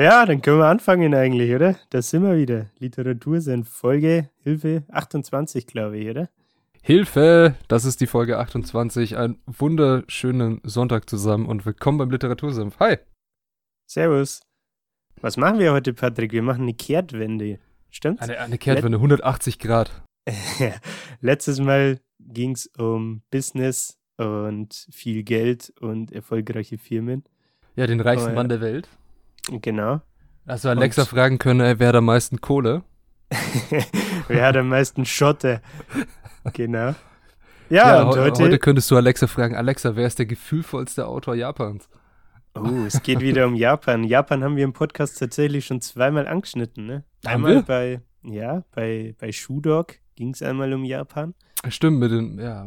[0.00, 1.76] Ja, dann können wir anfangen eigentlich, oder?
[1.90, 2.70] Da sind wir wieder.
[2.78, 6.30] Literatur sind Folge, Hilfe, 28, glaube ich, oder?
[6.80, 7.54] Hilfe!
[7.68, 9.18] Das ist die Folge 28.
[9.18, 12.80] Einen wunderschönen Sonntag zusammen und willkommen beim Literatursenf.
[12.80, 12.96] Hi!
[13.86, 14.40] Servus.
[15.20, 16.32] Was machen wir heute, Patrick?
[16.32, 17.58] Wir machen eine Kehrtwende.
[17.90, 18.22] Stimmt's?
[18.22, 20.02] Eine, eine Kehrtwende, 180 Grad.
[21.20, 27.22] Letztes Mal ging es um Business und viel Geld und erfolgreiche Firmen.
[27.76, 28.34] Ja, den reichsten Oh, ja.
[28.34, 28.88] Mann der Welt.
[29.50, 30.00] Genau.
[30.46, 32.82] Also Alexa Und- fragen können, äh, wer hat am meisten Kohle?
[34.28, 35.60] Wer hat am meisten Schotte?
[36.54, 36.94] Genau.
[37.68, 41.34] Ja, und heu- heute, heute könntest du Alexa fragen, Alexa, wer ist der gefühlvollste Autor
[41.34, 41.88] Japans?
[42.54, 44.02] Oh, es geht wieder um Japan.
[44.04, 47.04] Japan haben wir im Podcast tatsächlich schon zweimal angeschnitten, ne?
[47.26, 47.62] Haben Einmal wir?
[47.62, 51.34] bei, ja, bei, bei Shoe Dog ging es einmal um Japan.
[51.68, 52.66] Stimmt, mit den, ja,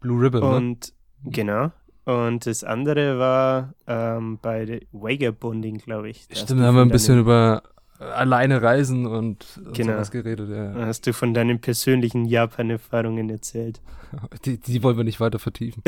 [0.00, 0.56] Blue Ribbon, ne?
[0.56, 0.92] Und
[1.24, 1.70] genau.
[2.06, 6.28] Und das andere war ähm, bei der Vagabonding, glaube ich.
[6.28, 7.64] Da Stimmt, da haben wir ein bisschen über
[7.98, 9.94] äh, alleine reisen und, und Genau.
[9.94, 10.72] sowas geredet, ja.
[10.72, 13.80] da hast du von deinen persönlichen Japan-Erfahrungen erzählt.
[14.44, 15.82] Die, die wollen wir nicht weiter vertiefen.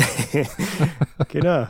[1.29, 1.69] genau.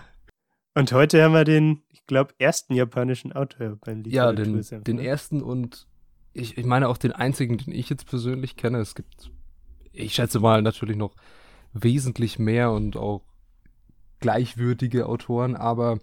[0.74, 5.42] Und heute haben wir den, ich glaube, ersten japanischen Autor beim Ja, den, den ersten
[5.42, 5.86] und
[6.32, 8.78] ich, ich meine auch den einzigen, den ich jetzt persönlich kenne.
[8.78, 9.30] Es gibt,
[9.92, 11.16] ich schätze mal, natürlich noch
[11.74, 13.27] wesentlich mehr und auch
[14.20, 15.98] gleichwürdige Autoren, aber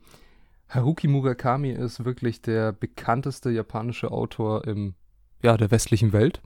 [0.70, 4.96] Haruki Murakami ist wirklich der bekannteste japanische Autor im,
[5.44, 6.42] ja, der westlichen Welt.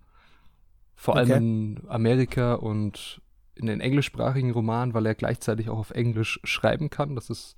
[0.96, 1.38] Vor allem Okay.
[1.38, 3.22] in Amerika und
[3.56, 7.16] in den englischsprachigen Romanen, weil er gleichzeitig auch auf Englisch schreiben kann.
[7.16, 7.56] Das ist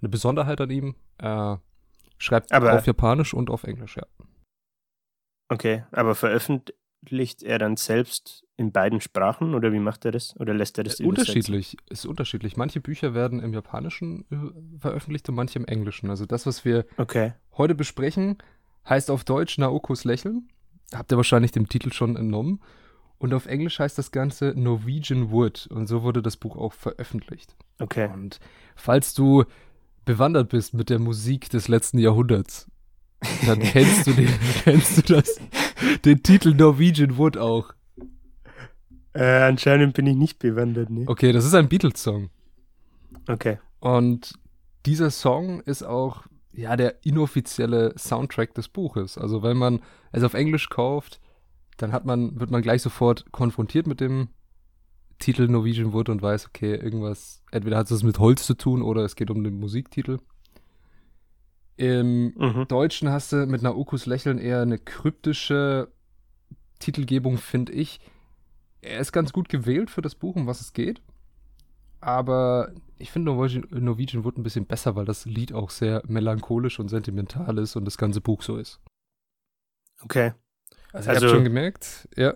[0.00, 0.94] eine Besonderheit an ihm.
[1.18, 1.60] Er
[2.18, 4.04] schreibt Aber- auf Japanisch und auf Englisch, ja.
[5.48, 6.14] Okay, aber
[7.04, 10.34] veröffentlicht er dann selbst in beiden Sprachen oder wie macht er das?
[10.38, 12.56] Oder lässt er das Äh, unterschiedlich, ist unterschiedlich.
[12.56, 16.08] Manche Bücher werden im Japanischen äh, veröffentlicht und manche im Englischen.
[16.10, 17.32] Also das, was wir Okay.
[17.56, 18.38] heute besprechen,
[18.88, 20.48] heißt auf Deutsch Naokos Lächeln.
[20.94, 22.60] Habt ihr wahrscheinlich dem Titel schon entnommen.
[23.18, 25.66] Und auf Englisch heißt das Ganze Norwegian Wood.
[25.70, 27.56] Und so wurde das Buch auch veröffentlicht.
[27.80, 28.08] Okay.
[28.12, 28.38] Und
[28.76, 29.44] falls du
[30.04, 32.70] bewandert bist mit der Musik des letzten Jahrhunderts,
[33.46, 34.28] dann kennst du, den,
[34.64, 35.40] kennst du das,
[36.04, 37.72] den Titel Norwegian Wood auch.
[39.12, 41.04] Äh, anscheinend bin ich nicht bewandert, ne?
[41.06, 42.30] Okay, das ist ein Beatles-Song.
[43.28, 43.58] Okay.
[43.80, 44.34] Und
[44.86, 49.18] dieser Song ist auch ja der inoffizielle Soundtrack des Buches.
[49.18, 49.80] Also wenn man
[50.12, 51.20] es auf Englisch kauft,
[51.76, 54.28] dann hat man, wird man gleich sofort konfrontiert mit dem
[55.18, 59.04] Titel Norwegian Wood und weiß, okay, irgendwas, entweder hat es mit Holz zu tun oder
[59.04, 60.18] es geht um den Musiktitel.
[61.76, 62.66] Im Mhm.
[62.68, 65.88] Deutschen hast du mit Naokus Lächeln eher eine kryptische
[66.78, 68.00] Titelgebung, finde ich.
[68.80, 71.00] Er ist ganz gut gewählt für das Buch, um was es geht.
[72.00, 76.78] Aber ich finde Norwegian, Norwegian Wood ein bisschen besser, weil das Lied auch sehr melancholisch
[76.78, 78.80] und sentimental ist und das ganze Buch so ist.
[80.02, 80.32] Okay.
[80.92, 82.34] Also, Also- habt schon gemerkt, ja.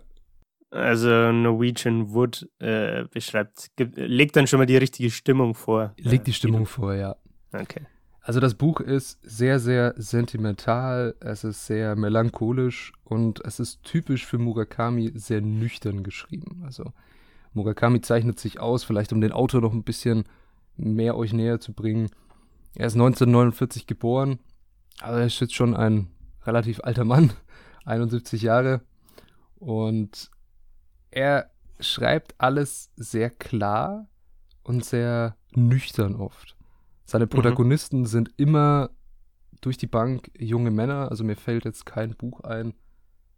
[0.71, 5.95] Also Norwegian Wood äh, beschreibt, gibt, legt dann schon mal die richtige Stimmung vor.
[5.97, 7.17] Legt die Äh, Stimmung vor, ja.
[7.53, 7.87] Okay.
[8.29, 14.27] Also das Buch ist sehr, sehr sentimental, es ist sehr melancholisch und es ist typisch
[14.27, 16.61] für Murakami sehr nüchtern geschrieben.
[16.63, 16.93] Also
[17.55, 20.25] Murakami zeichnet sich aus, vielleicht um den Autor noch ein bisschen
[20.77, 22.11] mehr euch näher zu bringen.
[22.75, 24.41] Er ist 1949 geboren,
[25.01, 26.09] aber er ist jetzt schon ein
[26.45, 27.33] relativ alter Mann,
[27.87, 28.83] 71 Jahre.
[29.57, 30.31] Und
[31.11, 31.51] er
[31.81, 34.07] schreibt alles sehr klar
[34.65, 36.58] und sehr nüchtern oft.
[37.11, 38.91] Seine Protagonisten sind immer
[39.63, 41.11] durch die Bank junge Männer.
[41.11, 42.75] Also mir fällt jetzt kein Buch ein,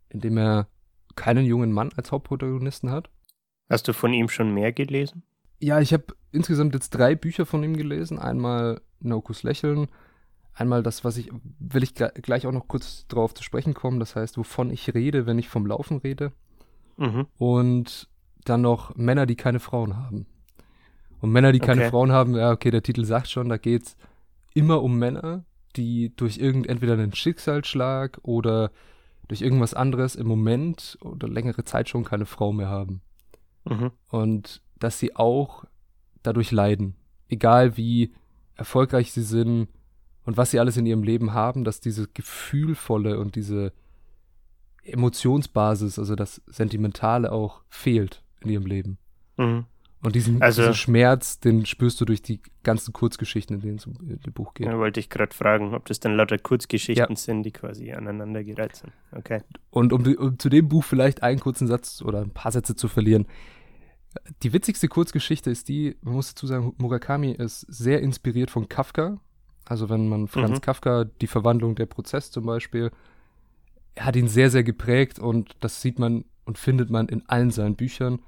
[0.09, 0.67] in dem er
[1.15, 3.11] keinen jungen Mann als Hauptprotagonisten hat.
[3.69, 5.23] Hast du von ihm schon mehr gelesen?
[5.61, 8.19] Ja, ich habe insgesamt jetzt drei Bücher von ihm gelesen.
[8.19, 9.87] Einmal Nokus Lächeln,
[10.53, 11.31] einmal das, was ich,
[11.61, 14.93] will ich gle- gleich auch noch kurz drauf zu sprechen kommen, das heißt, wovon ich
[14.95, 16.33] rede, wenn ich vom Laufen rede.
[16.97, 17.29] Mhm.
[17.39, 18.09] Und
[18.45, 20.27] dann noch Männer, die keine Frauen haben.
[21.21, 21.91] Und Männer, die keine Okay.
[21.91, 23.97] Frauen haben, ja, okay, der Titel sagt schon, da geht's
[24.55, 25.45] immer um Männer,
[25.77, 28.71] die durch irgend entweder einen Schicksalsschlag oder
[29.29, 33.03] durch irgendwas anderes im Moment oder längere Zeit schon keine Frau mehr haben.
[33.65, 33.93] Mhm.
[34.09, 35.65] Und dass sie auch
[36.23, 36.97] dadurch leiden.
[37.29, 38.13] Egal wie
[38.57, 39.69] erfolgreich sie sind
[40.25, 43.73] und was sie alles in ihrem Leben haben, dass diese gefühlvolle und diese
[44.83, 48.99] Emotionsbasis, also das Sentimentale auch fehlt in ihrem Leben.
[49.37, 49.67] Mhm.
[50.03, 53.87] Und diesen, Also- diesen Schmerz, den spürst du durch die ganzen Kurzgeschichten, in denen es
[53.87, 54.67] um in dem Buch geht.
[54.67, 57.17] Ja, wollte ich gerade fragen, ob das dann lauter Kurzgeschichten Ja.
[57.17, 58.93] sind, die quasi aneinandergereiht sind.
[59.13, 59.43] Okay.
[59.71, 62.89] Und um, um zu dem Buch vielleicht einen kurzen Satz oder ein paar Sätze zu
[62.89, 63.27] verlieren.
[64.43, 69.21] Die witzigste Kurzgeschichte ist die, man muss dazu sagen, Murakami ist sehr inspiriert von Kafka.
[69.67, 70.61] Also wenn man Franz Mhm.
[70.63, 72.91] Kafka, die Verwandlung der Prozess zum Beispiel,
[73.95, 77.51] er hat ihn sehr, sehr geprägt und das sieht man und findet man in allen
[77.51, 78.21] seinen Büchern.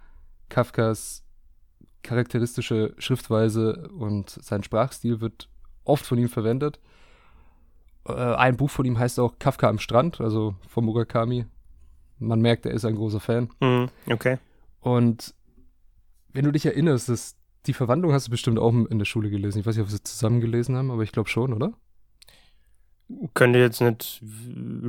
[0.50, 1.24] Kafkas
[2.02, 5.48] charakteristische Schriftweise und sein Sprachstil wird
[5.84, 6.80] oft von ihm verwendet.
[8.06, 11.46] Äh, ein Buch von ihm heißt auch Kafka am Strand, also von Murakami.
[12.18, 13.48] Man merkt, er ist ein großer Fan.
[13.60, 13.88] Mhm.
[14.10, 14.38] Okay.
[14.80, 15.34] Und
[16.32, 19.60] wenn du dich erinnerst, das, die Verwandlung hast du bestimmt auch in der Schule gelesen.
[19.60, 21.72] Ich weiß nicht, ob wir sie zusammen gelesen haben, aber ich glaube schon, oder?
[23.34, 24.22] Könnte jetzt nicht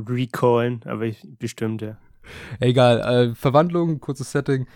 [0.08, 1.98] recallen, aber ich, bestimmt, ja.
[2.58, 4.66] Egal, äh, Verwandlung, kurzes Setting.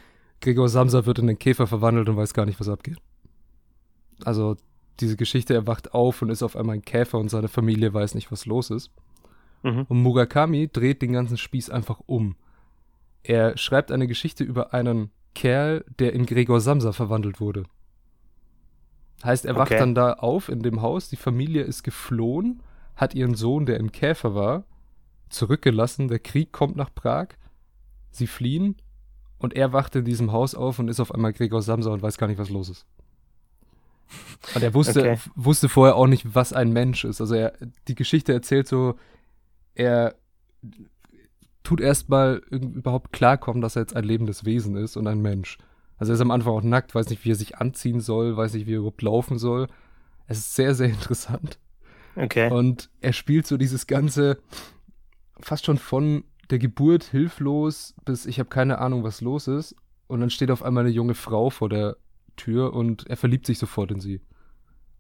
[0.40, 2.98] Gregor Samsa wird in den Käfer verwandelt und weiß gar nicht, was abgeht.
[4.24, 4.56] Also
[5.00, 8.14] diese Geschichte, er wacht auf und ist auf einmal ein Käfer und seine Familie weiß
[8.14, 8.90] nicht, was los ist.
[9.62, 9.86] Mhm.
[9.88, 12.36] Und Murakami dreht den ganzen Spieß einfach um.
[13.22, 17.64] Er schreibt eine Geschichte über einen Kerl, der in Gregor Samsa verwandelt wurde.
[19.24, 19.78] Heißt, er wacht Okay.
[19.78, 22.62] dann da auf in dem Haus, die Familie ist geflohen,
[22.96, 24.64] hat ihren Sohn, der im Käfer war,
[25.28, 27.28] zurückgelassen, der Krieg kommt nach Prag,
[28.10, 28.76] sie fliehen
[29.38, 32.18] und er wacht in diesem Haus auf und ist auf einmal Gregor Samsa und weiß
[32.18, 32.86] gar nicht, was los ist.
[34.54, 35.18] Und er wusste, Okay.
[35.36, 37.20] wusste vorher auch nicht, was ein Mensch ist.
[37.20, 37.52] Also er,
[37.88, 38.96] die Geschichte erzählt so,
[39.74, 40.14] er
[41.62, 45.58] tut erstmal überhaupt klarkommen, dass er jetzt ein lebendes Wesen ist und ein Mensch.
[45.98, 48.54] Also er ist am Anfang auch nackt, weiß nicht, wie er sich anziehen soll, weiß
[48.54, 49.66] nicht, wie er überhaupt laufen soll.
[50.26, 51.58] Es ist sehr, sehr interessant.
[52.16, 52.50] Okay.
[52.50, 54.38] Und er spielt so dieses ganze,
[55.40, 59.74] fast schon von der Geburt hilflos bis ich habe keine Ahnung, was los ist.
[60.06, 61.96] Und dann steht auf einmal eine junge Frau vor der
[62.36, 64.20] Tür und er verliebt sich sofort in sie.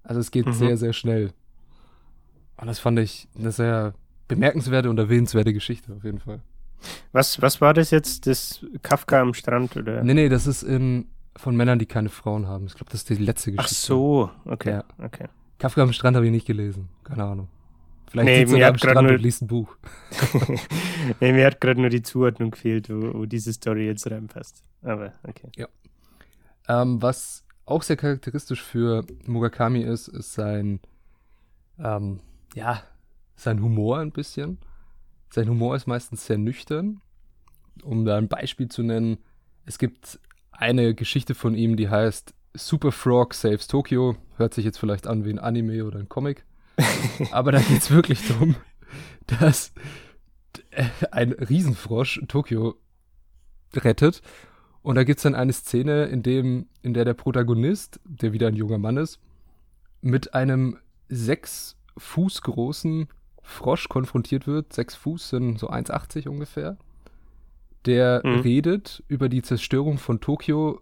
[0.02, 0.52] Also es geht Mhm.
[0.52, 1.32] sehr, sehr schnell.
[2.58, 3.94] Und das fand ich eine sehr
[4.26, 6.40] bemerkenswerte und erwähnenswerte Geschichte auf jeden Fall.
[7.12, 8.26] Was, was war das jetzt?
[8.26, 10.02] Das Kafka am Strand oder?
[10.04, 11.06] Nee, nee, das ist in,
[11.36, 12.66] von Männern, die keine Frauen haben.
[12.66, 13.86] Ich glaube, das ist die letzte Ach Geschichte.
[13.86, 14.70] so, okay.
[14.72, 14.84] Ja.
[15.02, 15.28] okay.
[15.58, 16.88] Kafka am Strand habe ich nicht gelesen.
[17.04, 17.48] Keine Ahnung.
[18.10, 19.76] Vielleicht Nee, sitzt er am Strand nur- und liest ein Buch.
[21.20, 24.64] nee, mir hat gerade nur die Zuordnung gefehlt, wo, wo diese Story jetzt reinpasst.
[24.82, 25.66] Aber okay.
[26.68, 30.80] Ähm, was auch sehr charakteristisch für Murakami ist, ist sein,
[31.78, 32.20] ähm,
[32.54, 32.82] ja,
[33.36, 34.58] sein Humor ein bisschen.
[35.30, 37.00] Sein Humor ist meistens sehr nüchtern.
[37.82, 39.18] Um da ein Beispiel zu nennen,
[39.64, 40.18] es gibt
[40.50, 44.16] eine Geschichte von ihm, die heißt Super Frog Saves Tokyo.
[44.36, 46.44] Hört sich jetzt vielleicht an wie ein Anime oder ein Comic.
[47.30, 48.54] Aber da geht es wirklich darum,
[49.26, 49.72] dass
[50.70, 52.76] äh, ein Riesenfrosch Tokio
[53.74, 54.22] rettet.
[54.82, 58.46] Und da gibt es dann eine Szene, in, dem, in der der Protagonist, der wieder
[58.48, 59.18] ein junger Mann ist,
[60.00, 60.78] mit einem
[61.08, 63.08] sechs Fuß großen
[63.42, 64.72] Frosch konfrontiert wird.
[64.72, 66.76] Sechs Fuß sind so 1,80 ungefähr.
[67.86, 68.40] Der Mhm.
[68.40, 70.80] redet über die Zerstörung von Tokio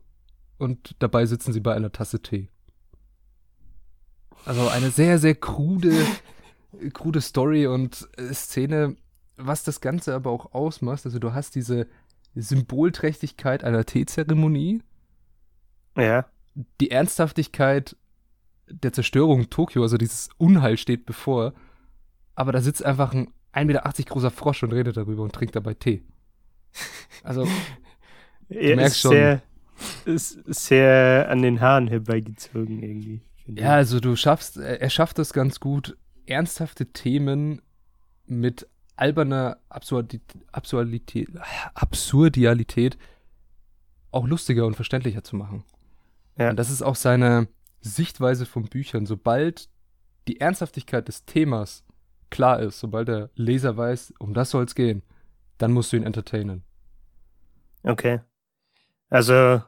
[0.58, 2.48] und dabei sitzen sie bei einer Tasse Tee.
[4.46, 5.92] Also eine sehr, sehr krude,
[6.92, 8.96] krude Story und äh, Szene,
[9.36, 11.04] was das Ganze aber auch ausmacht.
[11.04, 11.86] Also du hast diese
[12.34, 14.82] Symbolträchtigkeit einer Teezeremonie,
[15.96, 16.26] Ja.
[16.80, 17.96] die Ernsthaftigkeit
[18.68, 21.54] der Zerstörung Tokio, also dieses Unheil steht bevor,
[22.34, 25.74] aber da sitzt einfach ein 1,80 Meter großer Frosch und redet darüber und trinkt dabei
[25.74, 26.02] Tee.
[27.22, 27.46] Also,
[28.48, 29.12] Er merkst schon.
[29.12, 29.42] sehr,
[30.04, 33.20] ist sehr an den Haaren herbeigezogen irgendwie.
[33.46, 37.62] Ja, also du schaffst, er schafft es ganz gut, ernsthafte Themen
[38.26, 41.28] mit alberner Absurdität, Absurdität,
[41.74, 42.98] Absurdialität
[44.10, 45.64] auch lustiger und verständlicher zu machen.
[46.38, 46.50] Ja.
[46.50, 47.48] Und das ist auch seine
[47.80, 49.06] Sichtweise von Büchern.
[49.06, 49.68] Sobald
[50.26, 51.84] die Ernsthaftigkeit des Themas
[52.30, 55.02] klar ist, sobald der Leser weiß, um das soll es gehen,
[55.58, 56.62] dann musst du ihn entertainen.
[57.82, 58.20] Okay.
[59.08, 59.62] Also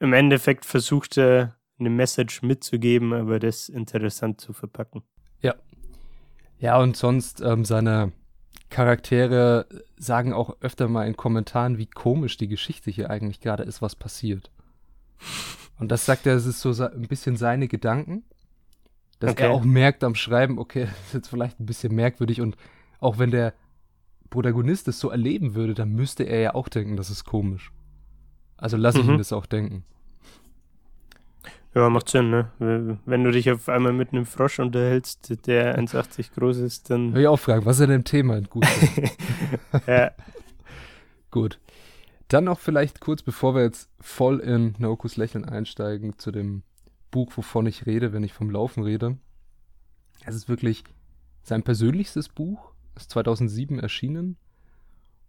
[0.00, 5.02] im Endeffekt versucht er eine Message mitzugeben, aber das interessant zu verpacken.
[6.60, 8.10] Ja, und sonst ähm, seine
[8.68, 13.80] Charaktere sagen auch öfter mal in Kommentaren, wie komisch die Geschichte hier eigentlich gerade ist,
[13.80, 14.50] was passiert.
[15.78, 18.24] Und das sagt er, es ist so ein bisschen seine Gedanken,
[19.20, 19.44] dass Okay.
[19.44, 22.56] er auch merkt am Schreiben, okay, das ist jetzt vielleicht ein bisschen merkwürdig und
[22.98, 23.54] auch wenn der
[24.28, 27.70] Protagonist es so erleben würde, dann müsste er ja auch denken, das ist komisch.
[28.56, 29.12] Also lasse ich Mhm.
[29.12, 29.84] ihn das auch denken.
[31.74, 32.98] Ja, macht Sinn, ne?
[33.04, 37.14] Wenn du dich auf einmal mit einem Frosch unterhältst, der 1,80 groß ist, dann.
[37.14, 38.66] Will ich auch fragen, was ist denn im Thema gut?
[39.86, 40.10] ja.
[41.30, 41.60] Gut.
[42.28, 46.62] Dann noch vielleicht kurz, bevor wir jetzt voll in Naokus Lächeln einsteigen, zu dem
[47.10, 49.16] Buch, wovon ich rede, wenn ich vom Laufen rede.
[50.24, 50.84] Es ist wirklich
[51.42, 54.36] sein persönlichstes Buch, ist 2007 erschienen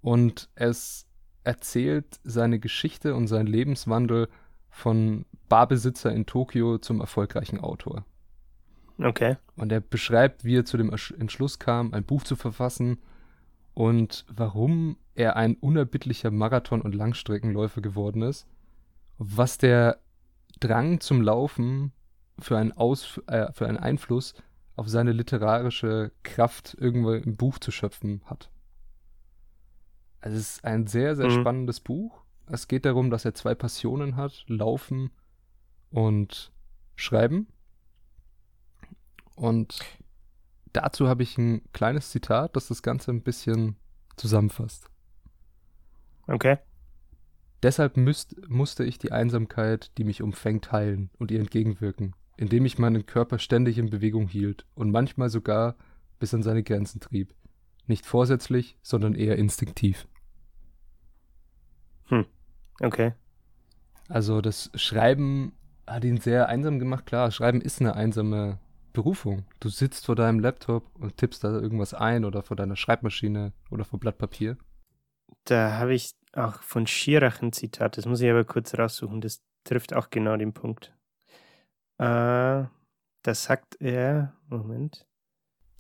[0.01, 1.05] und es
[1.43, 4.27] erzählt seine Geschichte und seinen Lebenswandel
[4.79, 8.05] von Barbesitzer in Tokio zum erfolgreichen Autor.
[8.97, 9.37] Okay.
[9.55, 12.99] Und er beschreibt, wie er zu dem Entschluss kam, ein Buch zu verfassen
[13.73, 18.47] und warum er ein unerbittlicher Marathon- und Langstreckenläufer geworden ist,
[19.17, 19.99] was der
[20.59, 21.91] Drang zum Laufen
[22.39, 24.33] für einen, Aus, äh, für einen Einfluss
[24.75, 28.49] auf seine literarische Kraft irgendwo im Buch zu schöpfen hat.
[30.21, 31.41] Also es ist ein sehr, sehr mhm.
[31.41, 32.21] spannendes Buch.
[32.51, 35.11] Es geht darum, dass er zwei Passionen hat, Laufen
[35.91, 36.51] und
[36.95, 37.47] Schreiben.
[39.35, 39.79] Und
[40.73, 43.75] dazu habe ich ein kleines Zitat, das das Ganze ein bisschen
[44.17, 44.89] zusammenfasst.
[46.27, 46.57] Okay.
[47.61, 52.79] Deshalb müsst, musste ich die Einsamkeit, die mich umfängt, heilen und ihr entgegenwirken, indem ich
[52.79, 55.75] meinen Körper ständig in Bewegung hielt und manchmal sogar
[56.19, 57.35] bis an seine Grenzen trieb.
[57.85, 60.07] Nicht vorsätzlich, sondern eher instinktiv.
[62.79, 63.13] Okay.
[64.07, 65.53] Also das Schreiben
[65.85, 67.05] hat ihn sehr einsam gemacht.
[67.05, 68.59] Klar, Schreiben ist eine einsame
[68.93, 69.45] Berufung.
[69.59, 73.85] Du sitzt vor deinem Laptop und tippst da irgendwas ein oder vor deiner Schreibmaschine oder
[73.85, 74.57] vor Blatt Papier.
[75.45, 79.41] Da habe ich auch von Schirach ein Zitat, das muss ich aber kurz raussuchen, das
[79.63, 80.93] trifft auch genau den Punkt.
[81.97, 82.63] Äh,
[83.23, 85.05] das sagt er, Moment.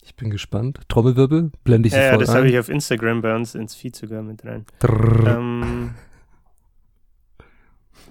[0.01, 0.79] Ich bin gespannt.
[0.87, 4.21] Trommelwirbel, blende ich sofort Ja, das habe ich auf Instagram bei uns ins Feed sogar
[4.21, 4.65] mit rein.
[5.25, 5.93] Ähm,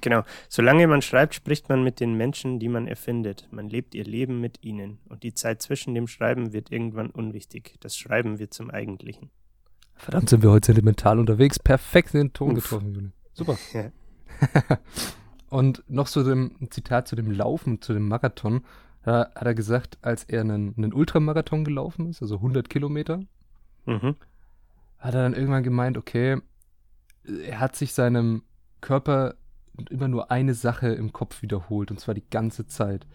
[0.00, 0.22] Genau.
[0.48, 3.48] Solange man schreibt, spricht man mit den Menschen, die man erfindet.
[3.50, 4.98] Man lebt ihr Leben mit ihnen.
[5.08, 7.74] Und die Zeit zwischen dem Schreiben wird irgendwann unwichtig.
[7.80, 9.30] Das Schreiben wird zum Eigentlichen.
[9.94, 11.58] Verdammt, sind wir heute sentimental unterwegs.
[11.58, 12.64] Perfekt den Ton Uff.
[12.64, 13.10] getroffen, Juni.
[13.32, 13.58] Super.
[13.72, 13.90] Ja.
[15.50, 18.64] Und noch so ein Zitat zu dem Laufen, zu dem Marathon.
[19.02, 23.20] Da hat er gesagt, als er einen, einen Ultramarathon gelaufen ist, also 100 Kilometer,
[23.86, 24.16] mhm.
[24.98, 26.40] hat er dann irgendwann gemeint, okay,
[27.24, 28.42] er hat sich seinem
[28.80, 29.34] Körper
[29.86, 33.06] immer nur eine Sache im Kopf wiederholt, und zwar die ganze Zeit.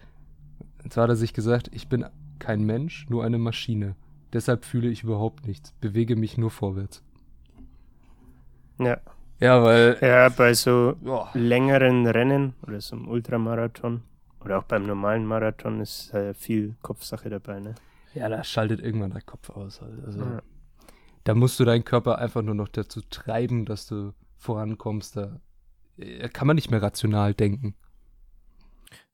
[0.83, 2.05] Und zwar hat er sich gesagt, ich bin
[2.39, 3.95] kein Mensch, nur eine Maschine.
[4.31, 7.03] Deshalb fühle ich überhaupt nichts, bewege mich nur vorwärts.
[8.79, 8.97] Ja.
[9.39, 9.97] Ja, weil.
[10.01, 11.29] Ja, bei so boah.
[11.33, 14.03] längeren Rennen oder so einem Ultramarathon
[14.43, 17.75] oder auch beim normalen Marathon ist äh, viel Kopfsache dabei, ne?
[18.13, 19.81] Ja, da schaltet irgendwann der Kopf aus.
[19.81, 20.41] Also, ja.
[21.23, 25.17] da musst du deinen Körper einfach nur noch dazu treiben, dass du vorankommst.
[25.17, 25.39] Da
[26.31, 27.75] kann man nicht mehr rational denken.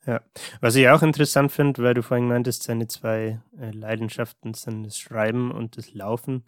[0.05, 0.21] Ja,
[0.61, 4.97] was ich auch interessant finde, weil du vorhin meintest, seine zwei äh, Leidenschaften sind das
[4.97, 6.45] Schreiben und das Laufen,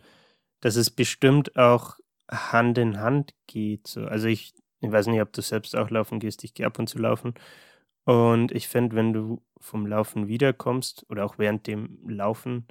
[0.62, 1.98] dass es bestimmt auch
[2.30, 3.88] Hand in Hand geht.
[3.88, 4.06] So.
[4.06, 6.88] Also ich, ich weiß nicht, ob du selbst auch laufen gehst, ich gehe ab und
[6.88, 7.34] zu laufen.
[8.06, 12.68] Und ich finde, wenn du vom Laufen wiederkommst oder auch während dem Laufen,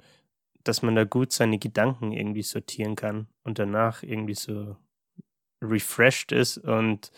[0.63, 4.75] dass man da gut seine Gedanken irgendwie sortieren kann und danach irgendwie so
[5.61, 7.11] refreshed ist und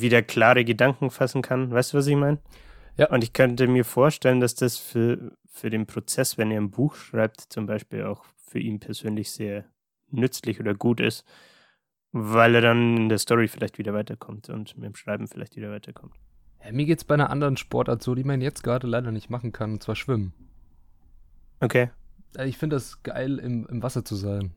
[0.00, 1.70] wieder klare Gedanken fassen kann.
[1.70, 2.38] Weißt du, was ich meine?
[2.96, 3.10] Ja.
[3.10, 6.94] Und ich könnte mir vorstellen, dass das für, für den Prozess, wenn er ein Buch
[6.94, 9.64] schreibt, zum Beispiel auch für ihn persönlich sehr
[10.10, 11.24] nützlich oder gut ist,
[12.12, 15.70] weil er dann in der Story vielleicht wieder weiterkommt und mit dem Schreiben vielleicht wieder
[15.70, 16.14] weiterkommt.
[16.64, 19.28] Ja, mir geht es bei einer anderen Sportart so, die man jetzt gerade leider nicht
[19.28, 20.32] machen kann, und zwar Schwimmen.
[21.60, 21.90] Okay.
[22.44, 24.52] Ich finde das geil, im, im Wasser zu sein.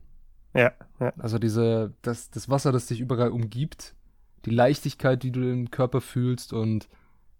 [0.54, 1.12] Ja, ja.
[1.18, 3.94] Also diese, das, das Wasser, das dich überall umgibt,
[4.44, 6.88] die Leichtigkeit, die du im Körper fühlst und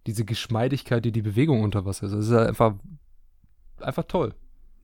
[0.06, 2.12] diese Geschmeidigkeit, die die Bewegung unter Wasser ist.
[2.12, 2.74] Das ist einfach,
[3.80, 4.34] einfach toll.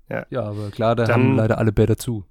[0.09, 0.27] Ja.
[0.31, 2.25] ja, aber klar, da Dann, haben leider alle Bäder zu.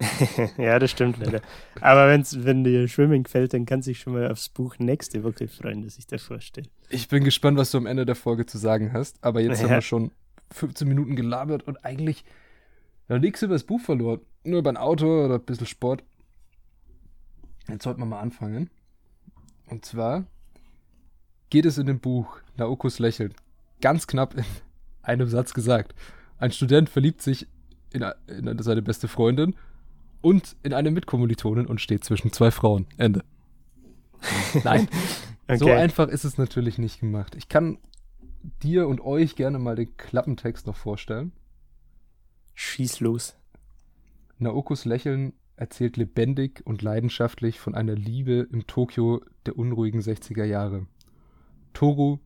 [0.58, 1.40] ja, das stimmt leider.
[1.80, 5.22] Aber wenn's, wenn dir Schwimmen gefällt, dann kannst du dich schon mal aufs Buch nächste
[5.22, 6.66] Woche freuen, das ich dir vorstelle.
[6.88, 9.22] Ich bin gespannt, was du am Ende der Folge zu sagen hast.
[9.22, 9.64] Aber jetzt ja.
[9.64, 10.10] haben wir schon
[10.52, 12.24] 15 Minuten gelabert und eigentlich
[13.08, 14.20] ja, nichts über das Buch verloren.
[14.44, 16.02] Nur über ein Auto oder ein bisschen Sport.
[17.68, 18.70] Jetzt sollten wir mal anfangen.
[19.68, 20.24] Und zwar
[21.50, 23.34] geht es in dem Buch Naokos Lächeln
[23.80, 24.44] ganz knapp in
[25.02, 25.94] einem Satz gesagt.
[26.38, 27.46] Ein Student verliebt sich
[27.92, 29.54] in, in seine beste Freundin
[30.20, 32.86] und in eine Mitkommilitonin und steht zwischen zwei Frauen.
[32.96, 33.22] Ende.
[34.64, 34.88] Nein,
[35.46, 35.58] okay.
[35.58, 37.34] so einfach ist es natürlich nicht gemacht.
[37.34, 37.78] Ich kann
[38.62, 41.32] dir und euch gerne mal den Klappentext noch vorstellen.
[42.54, 43.36] Schieß los.
[44.38, 50.86] Naokos Lächeln erzählt lebendig und leidenschaftlich von einer Liebe im Tokio der unruhigen 60er Jahre.
[51.72, 52.18] Toru,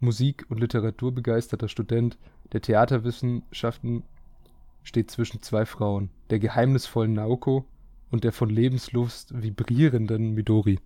[0.00, 2.18] Musik- und Literaturbegeisterter Student
[2.52, 4.02] der Theaterwissenschaften
[4.82, 7.64] steht zwischen zwei Frauen, der geheimnisvollen Naoko
[8.10, 10.78] und der von Lebenslust vibrierenden Midori.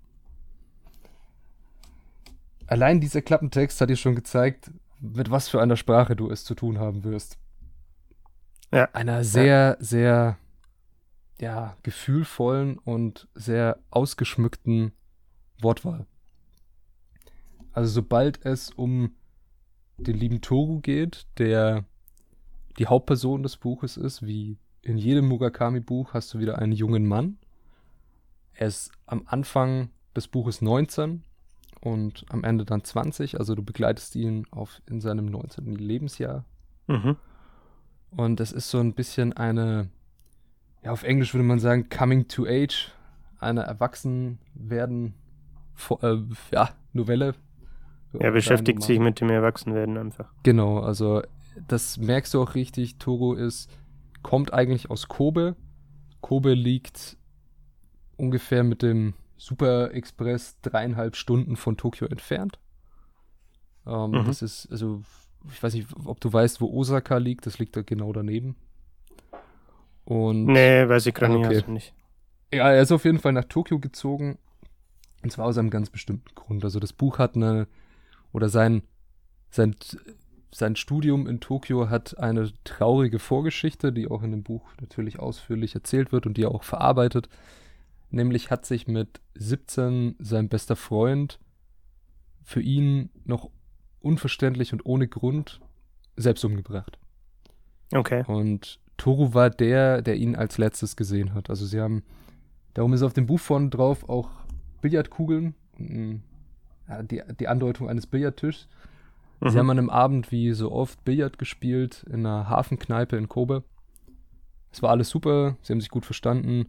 [2.67, 6.55] Allein dieser Klappentext hat dir schon gezeigt, mit was für einer Sprache du es zu
[6.55, 7.39] tun haben wirst.
[8.73, 8.89] Ja.
[8.93, 10.37] Einer sehr, sehr,
[11.41, 14.93] ja, gefühlvollen und sehr ausgeschmückten
[15.61, 16.07] Wortwahl.
[17.73, 19.13] Also sobald es um
[19.99, 21.85] den lieben Toru geht, der
[22.79, 27.39] die Hauptperson des Buches ist, wie in jedem Murakami-Buch hast du wieder einen jungen Mann.
[28.55, 31.25] Er ist am Anfang des Buches 19
[31.81, 35.75] und am Ende dann 20, also du begleitest ihn auf in seinem 19.
[35.75, 36.45] Lebensjahr.
[36.87, 37.17] Mhm.
[38.11, 39.91] Und es ist so ein bisschen eine,
[40.87, 42.93] ja, auf Englisch würde man sagen, coming to age,
[43.41, 45.15] eine Erwachsenwerden,
[46.01, 46.17] äh,
[46.53, 47.35] ja, Novelle.
[48.13, 50.33] Er beschäftigt sich mit dem Erwachsenwerden einfach.
[50.45, 51.23] Genau, also
[51.67, 52.99] das merkst du auch richtig.
[52.99, 53.69] Toro ist,
[54.23, 55.57] kommt eigentlich aus Kobe.
[56.21, 57.17] Kobe liegt
[58.17, 62.61] ungefähr mit dem Super Express dreieinhalb Stunden von Tokio entfernt.
[63.87, 64.25] Ähm, Mhm.
[64.27, 65.03] Das ist, also,
[65.53, 67.45] ich weiß nicht, ob du weißt, wo Osaka liegt.
[67.45, 68.55] Das liegt da genau daneben.
[70.07, 71.57] Und Nee, weiß ich gerade Ah, nicht, okay.
[71.57, 71.95] also nicht.
[72.55, 74.39] ja, er ist auf jeden Fall nach Tokio gezogen.
[75.23, 76.65] Und zwar aus einem ganz bestimmten Grund.
[76.65, 77.67] Also das Buch hat eine,
[78.33, 78.83] oder sein,
[79.51, 79.75] sein,
[80.53, 85.75] sein Studium in Tokio hat eine traurige Vorgeschichte, die auch in dem Buch natürlich ausführlich
[85.75, 87.29] erzählt wird und die er auch verarbeitet.
[88.11, 91.41] Nämlich hat sich mit 17 sein bester Freund
[92.45, 93.51] für ihn noch
[94.01, 95.61] unverständlich und ohne Grund
[96.17, 96.99] selbst umgebracht.
[97.93, 98.23] Okay.
[98.29, 101.51] Und Toru war der, der ihn als letztes gesehen hat.
[101.51, 102.03] Also sie haben,
[102.75, 104.31] darum ist auf dem Buch vorne drauf auch
[104.81, 106.15] Billardkugeln, mm,
[107.11, 108.69] die, die Andeutung eines Billardtischs.
[109.41, 109.57] Sie Mhm.
[109.59, 113.65] haben an einem Abend wie so oft Billard gespielt in einer Hafenkneipe in Kobe.
[114.73, 116.67] Es war alles super, sie haben sich gut verstanden.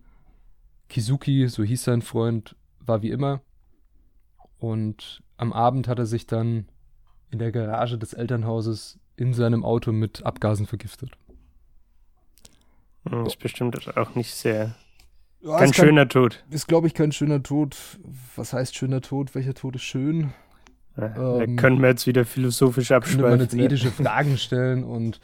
[0.90, 3.42] Kizuki, so hieß sein Freund, war wie immer.
[4.58, 6.68] Und am Abend hat er sich dann
[7.30, 11.12] in der Garage des Elternhauses in seinem Auto mit Abgasen vergiftet.
[13.12, 14.76] Hm, Ist bestimmt auch nicht sehr.
[15.42, 16.44] Ja, Kein schöner Tod.
[16.50, 17.78] Ist, glaube ich, kein schöner Tod.
[18.36, 19.36] Was heißt schöner Tod?
[19.36, 20.34] Welcher Tod ist schön?
[20.98, 23.40] Ja, da Ähm, können wir jetzt wieder philosophisch Könnte man abschweifen.
[23.42, 25.20] jetzt ethische Fragen stellen und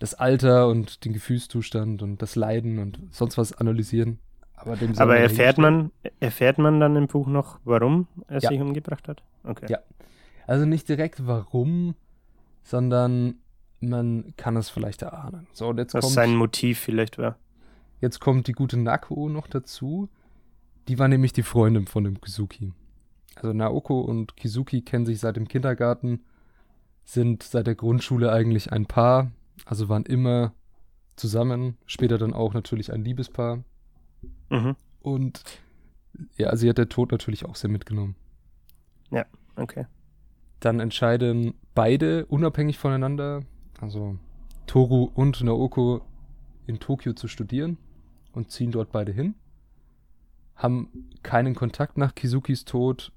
[0.00, 4.18] das Alter und den Gefühlszustand und das Leiden und sonst was analysieren.
[4.56, 8.48] Aber, Aber erfährt man, erfährt man dann im Buch noch, warum er Ja.
[8.50, 9.22] sich umgebracht hat?
[9.44, 9.66] Okay.
[9.68, 9.78] Ja.
[10.46, 11.94] Also nicht direkt warum,
[12.64, 13.36] sondern
[13.88, 15.46] man kann es vielleicht erahnen.
[15.52, 17.38] So, und jetzt Was kommt, sein Motiv vielleicht war.
[18.00, 20.08] jetzt kommt die gute Naoko noch dazu.
[20.88, 22.72] Die war nämlich die Freundin von dem Kizuki.
[23.36, 26.24] Also Naoko und Kizuki kennen sich seit dem Kindergarten,
[27.04, 29.32] sind seit der Grundschule eigentlich ein Paar,
[29.64, 30.52] also waren immer
[31.16, 33.64] zusammen, später dann auch natürlich ein Liebespaar.
[34.50, 34.76] Mhm.
[35.00, 35.42] Und
[36.36, 38.16] ja, sie hat der Tod natürlich auch sehr mitgenommen.
[39.56, 39.86] Okay.
[40.60, 43.42] Dann entscheiden beide unabhängig voneinander,
[43.80, 44.18] also
[44.66, 46.02] Toru und Naoko,
[46.66, 47.78] in Tokio zu studieren
[48.32, 49.34] und ziehen dort beide hin.
[50.56, 53.12] Haben keinen Kontakt nach Kizukis Tod.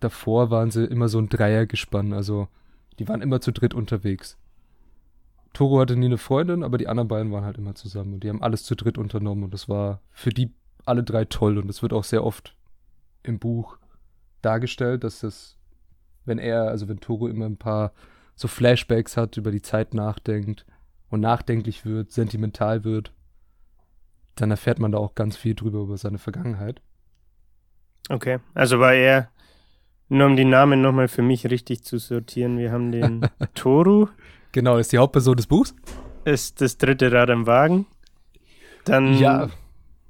[0.00, 2.48] Davor waren sie immer so ein Dreiergespann, also
[2.98, 4.38] die waren immer zu dritt unterwegs.
[5.52, 8.28] Toru hatte nie eine Freundin, aber die anderen beiden waren halt immer zusammen und die
[8.28, 10.52] haben alles zu dritt unternommen und das war für die
[10.84, 12.56] alle drei toll und es wird auch sehr oft
[13.22, 13.78] im Buch
[14.42, 15.56] dargestellt, dass das,
[16.24, 17.92] wenn er, also wenn Toru immer ein paar
[18.36, 20.66] so Flashbacks hat, über die Zeit nachdenkt
[21.10, 23.12] und nachdenklich wird, sentimental wird,
[24.34, 26.80] dann erfährt man da auch ganz viel drüber über seine Vergangenheit.
[28.08, 28.38] Okay.
[28.54, 29.30] Also war er,
[30.08, 34.08] nur um die Namen nochmal für mich richtig zu sortieren, wir haben den Toru,
[34.52, 35.74] Genau, ist die Hauptperson des Buchs.
[36.24, 37.86] ist das dritte Rad am Wagen.
[38.84, 39.48] Dann Ja,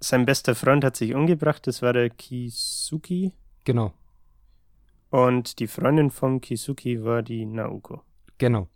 [0.00, 3.32] sein bester Freund hat sich umgebracht, das war der Kisuki.
[3.64, 3.92] genau,
[5.10, 8.02] Und die Freundin von Kisuki war die Naoko.
[8.38, 8.68] Genau.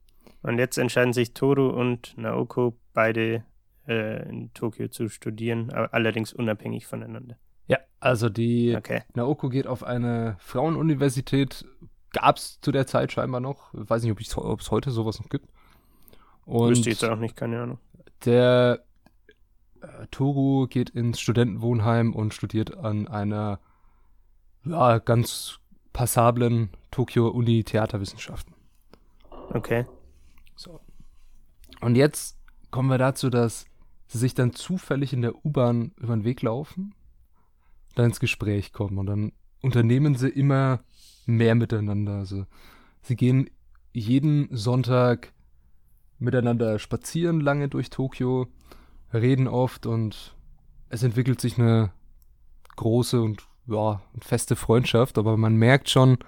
[0.43, 3.45] Und jetzt entscheiden sich Toru und Naoko beide
[3.87, 7.37] äh, in Tokio zu studieren, aber allerdings unabhängig voneinander.
[7.67, 9.03] Ja, also die Okay.
[9.15, 11.65] Naoko geht auf eine Frauenuniversität.
[12.13, 13.69] Gab es zu der Zeit scheinbar noch.
[13.73, 15.49] Weiß nicht, ob ich- es heute sowas noch gibt.
[16.47, 17.79] Und Wüsste ich jetzt auch nicht, keine Ahnung.
[18.25, 18.85] der
[19.83, 23.61] äh, Toru geht ins Studentenwohnheim und studiert an einer
[24.65, 25.61] ja, ganz
[25.93, 28.55] passablen Tokio-Uni Theaterwissenschaften.
[29.51, 29.87] Okay.
[30.57, 30.81] So.
[31.81, 32.39] Und jetzt
[32.71, 33.67] kommen wir dazu, dass
[34.07, 36.95] sie sich dann zufällig in der U-Bahn über den Weg laufen,
[37.95, 39.33] dann ins Gespräch kommen und dann
[39.63, 40.81] unternehmen sie immer
[41.27, 42.15] mehr miteinander.
[42.19, 42.47] Also
[43.03, 43.51] sie gehen
[43.93, 45.33] jeden Sonntag
[46.19, 48.49] miteinander spazieren lange durch Tokio,
[49.13, 50.37] reden oft und
[50.89, 51.93] es entwickelt sich eine
[52.77, 56.19] große und ja, feste Freundschaft, aber man merkt schon,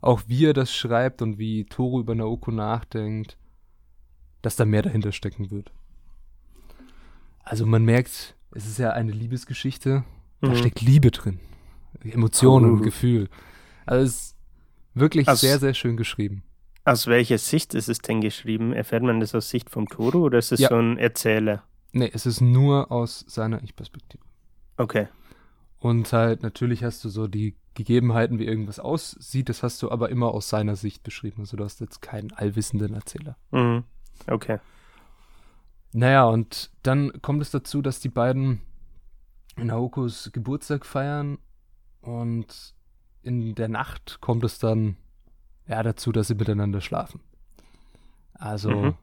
[0.00, 3.36] auch wie er das schreibt und wie Toru über Naoko nachdenkt,
[4.42, 5.72] dass da mehr dahinter stecken wird.
[7.42, 10.04] Also man merkt, es ist ja eine Liebesgeschichte,
[10.40, 10.56] da Mhm.
[10.56, 11.40] steckt Liebe drin.
[12.04, 12.82] Emotionen und.
[12.82, 13.28] Gefühl.
[13.86, 14.36] Also es ist
[14.94, 16.42] wirklich Aus- sehr, sehr schön geschrieben.
[16.84, 18.72] Aus welcher Sicht ist es denn geschrieben?
[18.72, 20.68] Erfährt man das aus Sicht vom Toro oder ist es Ja.
[20.68, 21.64] so ein Erzähler?
[21.92, 24.22] Nee, es ist nur aus seiner Ich-Perspektive.
[24.76, 25.08] Okay.
[25.80, 30.10] Und halt, natürlich hast du so die Gegebenheiten, wie irgendwas aussieht, das hast du aber
[30.10, 31.42] immer aus seiner Sicht beschrieben.
[31.42, 33.36] Also du hast jetzt keinen allwissenden Erzähler.
[33.52, 33.84] Mhm.
[34.26, 34.58] Okay.
[35.92, 38.60] Naja, und dann kommt es dazu, dass die beiden
[39.56, 41.38] Naokos Geburtstag feiern
[42.00, 42.74] und
[43.22, 44.96] in der Nacht kommt es dann
[45.68, 47.20] ja dazu, dass sie miteinander schlafen.
[48.34, 48.94] Also Mhm.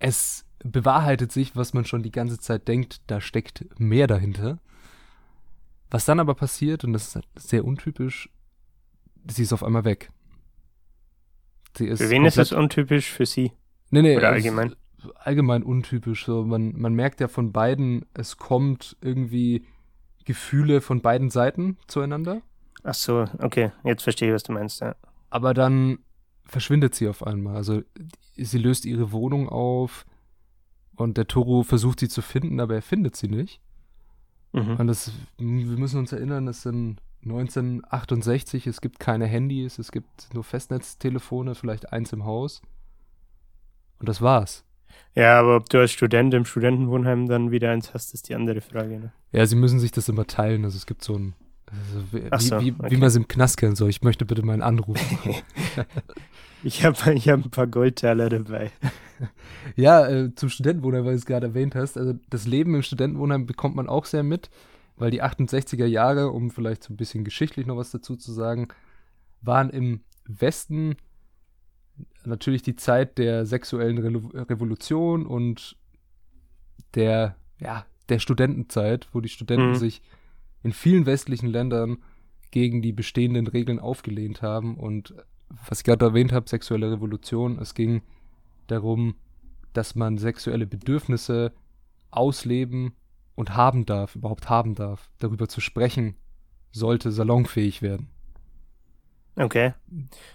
[0.00, 4.58] es bewahrheitet sich, was man schon die ganze Zeit denkt, da steckt mehr dahinter.
[5.92, 8.30] Was dann aber passiert, und das ist sehr untypisch,
[9.28, 10.10] sie ist auf einmal weg.
[11.76, 13.10] Sie ist Für wen ist das untypisch?
[13.10, 13.52] Für sie?
[13.90, 14.74] Nee, nee, Oder allgemein?
[15.16, 16.24] Allgemein untypisch.
[16.24, 16.44] So.
[16.44, 19.66] Man, man merkt ja von beiden, es kommt irgendwie
[20.24, 22.40] Gefühle von beiden Seiten zueinander.
[22.84, 23.72] Ach so, okay.
[23.84, 24.80] Jetzt verstehe ich, was du meinst.
[24.80, 24.96] Ja.
[25.28, 25.98] Aber dann
[26.46, 27.56] verschwindet sie auf einmal.
[27.56, 27.82] Also
[28.34, 30.06] sie löst ihre Wohnung auf
[30.96, 33.60] und der Toro versucht sie zu finden, aber er findet sie nicht.
[34.52, 34.76] Mhm.
[34.76, 40.34] Und das, wir müssen uns erinnern, es sind 1968, es gibt keine Handys, es gibt
[40.34, 42.62] nur Festnetztelefone, vielleicht eins im Haus.
[43.98, 44.64] Und das war's.
[45.14, 48.60] Ja, aber ob du als Student im Studentenwohnheim dann wieder eins hast, ist die andere
[48.60, 48.98] Frage.
[48.98, 49.12] Ne?
[49.30, 50.64] Ja, sie müssen sich das immer teilen.
[50.64, 51.34] Also es gibt so ein.
[51.66, 52.90] Also wie, so, wie, okay.
[52.90, 53.76] wie man es im Knast kennt.
[53.76, 54.98] So, ich möchte bitte meinen Anruf.
[56.64, 58.70] Ich habe ich hab ein paar Goldtaler dabei.
[59.76, 61.96] Ja, äh, zum Studentenwohnheim, weil du es gerade erwähnt hast.
[61.96, 64.50] Also das Leben im Studentenwohnheim bekommt man auch sehr mit,
[64.96, 68.68] weil die 68er Jahre, um vielleicht so ein bisschen geschichtlich noch was dazu zu sagen,
[69.40, 70.96] waren im Westen
[72.24, 75.76] natürlich die Zeit der sexuellen Re Revolution und
[76.94, 79.74] der, ja, der Studentenzeit, wo die Studenten Mhm.
[79.76, 80.02] sich
[80.62, 81.98] in vielen westlichen Ländern
[82.50, 84.76] gegen die bestehenden Regeln aufgelehnt haben.
[84.76, 85.14] Und
[85.68, 88.02] was ich gerade erwähnt habe, sexuelle Revolution, es ging
[88.66, 89.14] darum,
[89.72, 91.52] dass man sexuelle Bedürfnisse
[92.10, 92.94] ausleben
[93.34, 95.10] und haben darf, überhaupt haben darf.
[95.18, 96.16] Darüber zu sprechen,
[96.70, 98.08] sollte salonfähig werden.
[99.36, 99.72] Okay.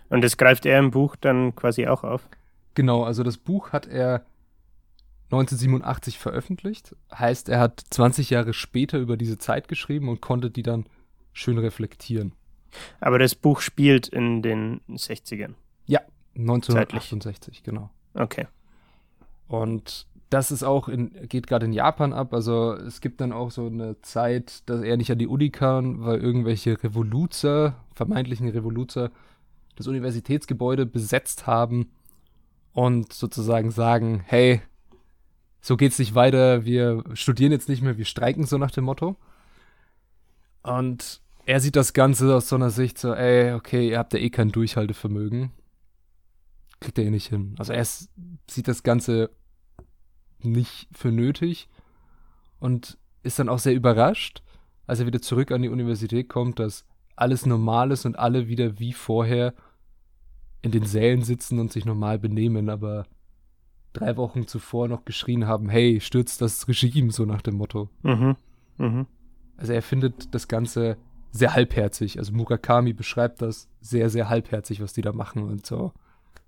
[0.10, 2.28] Und das greift er im Buch dann quasi auch auf.
[2.74, 4.26] Genau, also das Buch hat er
[5.26, 6.96] 1987 veröffentlicht.
[7.14, 10.86] Heißt, er hat 20 Jahre später über diese Zeit geschrieben und konnte die dann
[11.34, 12.34] schön reflektieren.
[13.00, 15.54] Aber das Buch spielt in den 60ern.
[16.38, 17.90] 1968, genau.
[18.18, 18.48] Okay.
[19.48, 22.34] Und das ist auch in, geht gerade in Japan ab.
[22.34, 26.04] Also es gibt dann auch so eine Zeit, dass er nicht an die Uni kann,
[26.04, 29.12] weil irgendwelche Revoluzer, vermeintlichen Revoluzer,
[29.76, 31.92] das Universitätsgebäude besetzt haben
[32.74, 34.62] und sozusagen sagen, hey,
[35.62, 39.16] so geht's nicht weiter, wir studieren jetzt nicht mehr, wir streiken so nach dem Motto.
[40.64, 44.20] Und er sieht das Ganze aus so einer Sicht so, ey, okay, ihr habt ja
[44.20, 45.52] eh kein Durchhaltevermögen.
[46.80, 47.56] Kriegt er eh nicht hin.
[47.58, 48.10] Also er ist,
[48.50, 49.32] sieht das Ganze
[50.42, 51.70] nicht für nötig
[52.60, 54.44] und ist dann auch sehr überrascht,
[54.86, 56.86] als er wieder zurück an die Universität kommt, dass
[57.16, 59.54] alles normal ist und alle wieder wie vorher
[60.62, 63.06] in den Sälen sitzen und sich normal benehmen, aber
[63.94, 67.90] drei Wochen zuvor noch geschrien haben, hey, stürzt das Regime, so nach dem Motto.
[68.04, 68.36] Mhm.
[68.78, 69.08] Mhm.
[69.58, 70.98] Also er findet das Ganze
[71.32, 72.20] sehr halbherzig.
[72.20, 75.94] Also Murakami beschreibt das sehr, sehr halbherzig, was die da machen und so.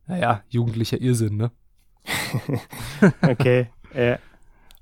[0.09, 1.51] Naja, jugendlicher Irrsinn, ne?
[3.21, 3.69] Okay.
[3.93, 4.17] ja.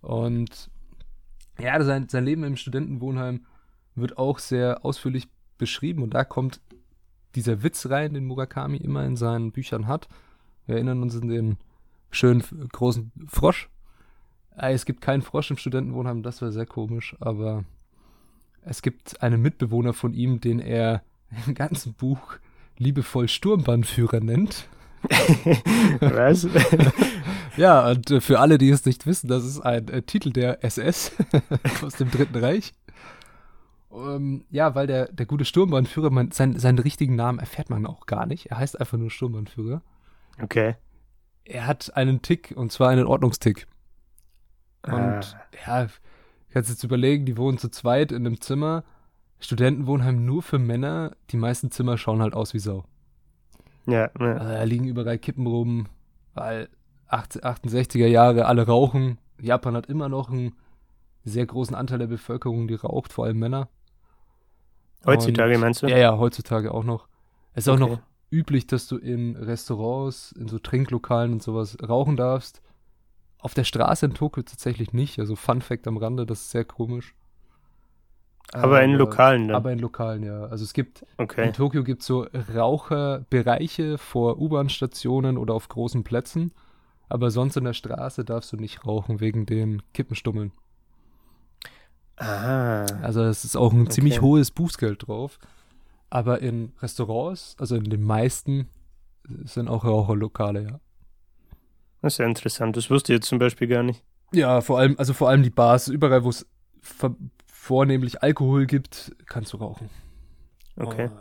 [0.01, 0.69] Und
[1.59, 3.45] ja, sein, sein Leben im Studentenwohnheim
[3.95, 6.61] wird auch sehr ausführlich beschrieben und da kommt
[7.35, 10.07] dieser Witz rein, den Murakami immer in seinen Büchern hat.
[10.65, 11.57] Wir erinnern uns an den
[12.09, 13.69] schönen großen Frosch.
[14.55, 17.65] Äh, Es gibt keinen Frosch im Studentenwohnheim, das wäre sehr komisch, aber
[18.61, 21.03] es gibt einen Mitbewohner von ihm, den er
[21.47, 22.37] im ganzen Buch
[22.77, 24.69] liebevoll Sturmbannführer nennt.
[25.99, 26.47] Was?
[27.57, 30.63] Ja, und äh, für alle, die es nicht wissen, das ist ein äh, Titel der
[30.63, 31.11] SS
[31.81, 32.71] aus dem Dritten Reich.
[33.91, 38.05] Ähm, ja, weil der, der gute Sturmbannführer, man, sein, seinen richtigen Namen erfährt man auch
[38.05, 38.51] gar nicht.
[38.51, 39.81] Er heißt einfach nur Sturmbannführer.
[40.39, 40.75] Okay.
[41.45, 43.65] Er hat einen Tick, und zwar einen Ordnungstick.
[44.83, 45.23] Und Ah.
[45.65, 45.87] ja,
[46.51, 48.83] kannst jetzt überlegen, die wohnen zu zweit in einem Zimmer.
[49.39, 51.15] Studentenwohnheim nur für Männer.
[51.31, 52.85] Die meisten Zimmer schauen halt aus wie Sau.
[53.87, 54.33] Ja, ja.
[54.37, 55.87] Also, da liegen überall Kippen rum,
[56.33, 56.69] weil
[57.09, 59.17] 68er Jahre alle rauchen.
[59.41, 60.55] Japan hat immer noch einen
[61.23, 63.69] sehr großen Anteil der Bevölkerung, die raucht, vor allem Männer.
[65.05, 65.87] Heutzutage Und- meinst du?
[65.87, 67.07] Ja, ja, heutzutage auch noch.
[67.53, 67.91] Es ist auch Okay.
[67.91, 72.61] noch üblich, dass du in Restaurants, in so Trinklokalen und sowas rauchen darfst.
[73.39, 75.19] Auf der Straße in Tokio tatsächlich nicht.
[75.19, 77.15] Also Fun Fact am Rande, das ist sehr komisch.
[78.53, 79.57] Aber in Lokalen dann.
[79.57, 80.45] Aber in Lokalen, ja.
[80.45, 81.47] Also es gibt, okay.
[81.47, 86.53] in Tokio gibt es so Raucherbereiche vor U-Bahn-Stationen oder auf großen Plätzen.
[87.09, 90.51] Aber sonst in der Straße darfst du nicht rauchen wegen den Kippenstummeln.
[92.17, 92.85] Aha.
[93.01, 94.25] Also es ist auch ein ziemlich Okay.
[94.25, 95.39] hohes Bußgeld drauf.
[96.09, 98.69] Aber in Restaurants, also in den meisten,
[99.43, 100.79] sind auch Raucherlokale, ja.
[102.01, 102.77] Das ist ja interessant.
[102.77, 104.03] Das wusste ich jetzt zum Beispiel gar nicht.
[104.31, 106.45] Ja, vor allem, also vor allem die Bars, überall, wo es
[107.67, 109.89] vornehmlich Alkohol gibt, kannst du rauchen.
[110.77, 111.05] Okay.
[111.05, 111.11] Ähm,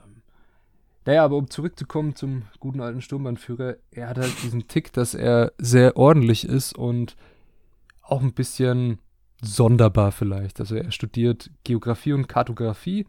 [1.05, 5.53] naja, aber um zurückzukommen zum guten alten Sturmbannführer, er hat halt diesen Tick, dass er
[5.59, 7.17] sehr ordentlich ist und
[8.01, 9.01] auch ein bisschen
[9.43, 10.61] sonderbar vielleicht.
[10.61, 13.07] Also er studiert Geografie und Kartografie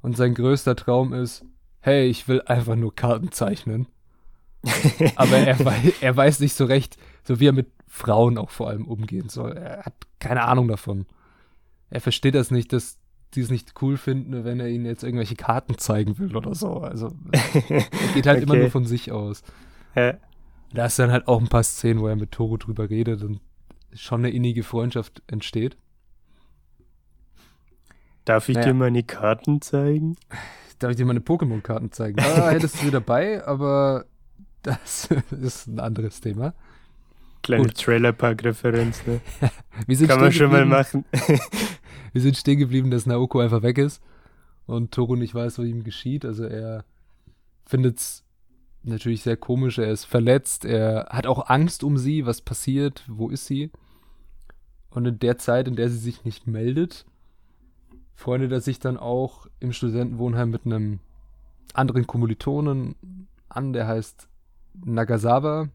[0.00, 1.44] und sein größter Traum ist,
[1.80, 3.88] hey, ich will einfach nur Karten zeichnen.
[5.16, 8.68] Aber er, wei er weiß nicht so recht, so wie er mit Frauen auch vor
[8.68, 9.52] allem umgehen soll.
[9.52, 11.06] Er hat keine Ahnung davon.
[11.90, 12.98] Er versteht das nicht, dass
[13.34, 16.78] die es nicht cool finden, wenn er ihnen jetzt irgendwelche Karten zeigen will oder so.
[16.80, 17.12] Also
[17.68, 18.62] er geht halt immer Okay.
[18.62, 19.42] nur von sich aus.
[19.94, 20.14] Ja.
[20.72, 23.40] Da ist dann halt auch ein paar Szenen, wo er mit Toro drüber redet und
[23.94, 25.76] schon eine innige Freundschaft entsteht.
[28.24, 28.68] Darf ich Naja.
[28.68, 30.16] dir meine Karten zeigen?
[30.78, 32.20] Darf ich dir meine Pokémon-Karten zeigen?
[32.20, 34.04] Ah, hättest du sie dabei, aber
[34.62, 36.54] das ist ein anderes Thema.
[37.42, 37.76] Kleine Gut.
[37.76, 39.20] Trailerpark-Referenz, ne?
[39.86, 41.04] Wir sind Kann man schon mal machen.
[42.12, 44.02] Wir sind stehen geblieben, dass Naoko einfach weg ist
[44.66, 46.24] und Toro nicht weiß, was ihm geschieht.
[46.24, 46.84] Also er
[47.66, 48.24] findet es
[48.82, 49.78] natürlich sehr komisch.
[49.78, 50.64] Er ist verletzt.
[50.64, 52.26] Er hat auch Angst um sie.
[52.26, 53.04] Was passiert?
[53.06, 53.70] Wo ist sie?
[54.90, 57.04] Und in der Zeit, in der sie sich nicht meldet,
[58.14, 61.00] freundet er sich dann auch im Studentenwohnheim mit einem
[61.74, 62.96] anderen Kommilitonen
[63.48, 64.28] an, der heißt
[64.84, 65.68] Nagasawa.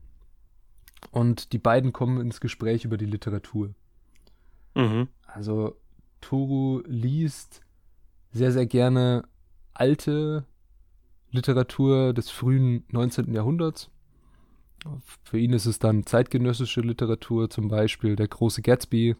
[1.12, 3.74] Und die beiden kommen ins Gespräch über die Literatur.
[4.76, 5.08] Mhm.
[5.26, 5.76] Also
[6.22, 7.62] Toru liest
[8.32, 9.28] sehr, sehr gerne
[9.74, 10.46] alte
[11.32, 13.34] Literatur des frühen 19.
[13.34, 13.90] Jahrhunderts.
[15.24, 19.16] Für ihn ist es dann zeitgenössische Literatur, zum Beispiel Der große Gatsby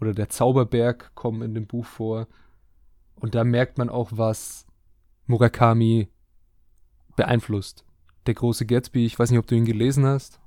[0.00, 2.28] oder Der Zauberberg kommen in dem Buch vor.
[3.16, 4.66] Und da merkt man auch, was
[5.26, 6.08] Murakami
[7.16, 7.84] beeinflusst.
[8.26, 10.40] Der große Gatsby, ich weiß nicht, ob du ihn gelesen hast.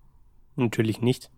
[0.55, 1.31] Natürlich nicht.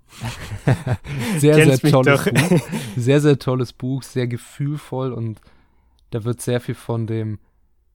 [1.37, 2.25] Sehr, sehr tolles.
[2.25, 2.59] Buch.
[2.97, 5.39] Sehr, sehr tolles Buch, sehr gefühlvoll und
[6.11, 7.39] da wird sehr viel von dem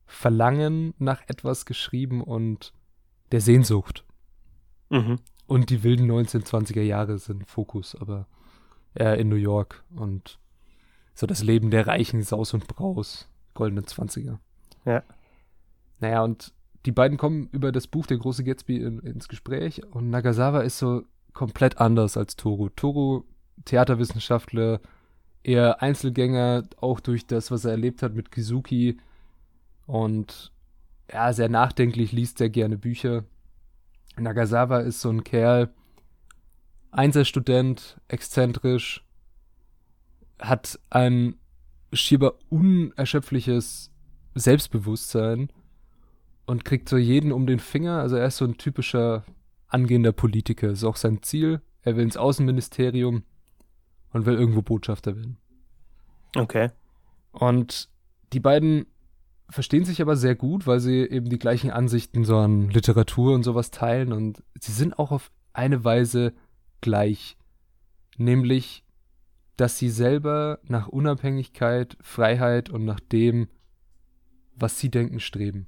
[0.07, 2.73] Verlangen nach etwas geschrieben und
[3.33, 4.05] der Sehnsucht.
[4.91, 5.21] Mhm.
[5.47, 8.27] Und die wilden 1920er Jahre sind Fokus, aber
[8.95, 10.39] eher in New York und
[11.15, 14.39] so das Leben der reichen Saus und Braus, goldenen 20er.
[14.85, 15.03] Ja.
[16.01, 16.53] Naja, und
[16.87, 20.79] die beiden kommen über das Buch Der große Gatsby in, ins Gespräch und Nagasawa ist
[20.79, 22.71] so komplett anders als Toru.
[22.71, 23.25] Toru,
[23.65, 24.81] Theaterwissenschaftler,
[25.43, 28.99] eher Einzelgänger, auch durch das, was er erlebt hat mit Kizuki
[29.87, 30.53] und
[31.13, 33.25] ja, sehr nachdenklich, liest sehr gerne Bücher.
[34.17, 35.71] Nagasawa ist so ein Kerl,
[36.93, 39.05] Einzelstudent, exzentrisch,
[40.41, 41.37] hat ein
[41.93, 43.91] schieber unerschöpfliches
[44.35, 45.51] Selbstbewusstsein
[46.47, 48.01] und kriegt so jeden um den Finger.
[48.01, 49.25] Also er ist so ein typischer
[49.69, 50.71] angehender Politiker.
[50.71, 51.61] Ist auch sein Ziel.
[51.83, 53.23] Er will ins Außenministerium
[54.13, 55.39] und will irgendwo Botschafter werden.
[56.37, 56.71] Okay.
[57.33, 57.89] Und
[58.33, 58.87] die beiden
[59.49, 63.43] verstehen sich aber sehr gut, weil sie eben die gleichen Ansichten so an Literatur und
[63.43, 66.33] sowas teilen und sie sind auch auf eine Weise
[66.81, 67.37] gleich.
[68.17, 68.85] Nämlich,
[69.57, 73.49] dass sie selber nach Unabhängigkeit, Freiheit und nach dem,
[74.55, 75.67] was sie denken, streben.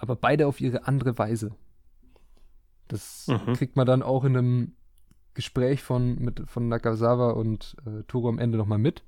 [0.00, 1.52] Aber beide auf ihre andere Weise.
[2.88, 3.52] Das Mhm.
[3.54, 4.72] kriegt man dann auch in einem
[5.34, 9.02] Gespräch von, mit, von Nakazawa und äh, Toro am Ende nochmal mit.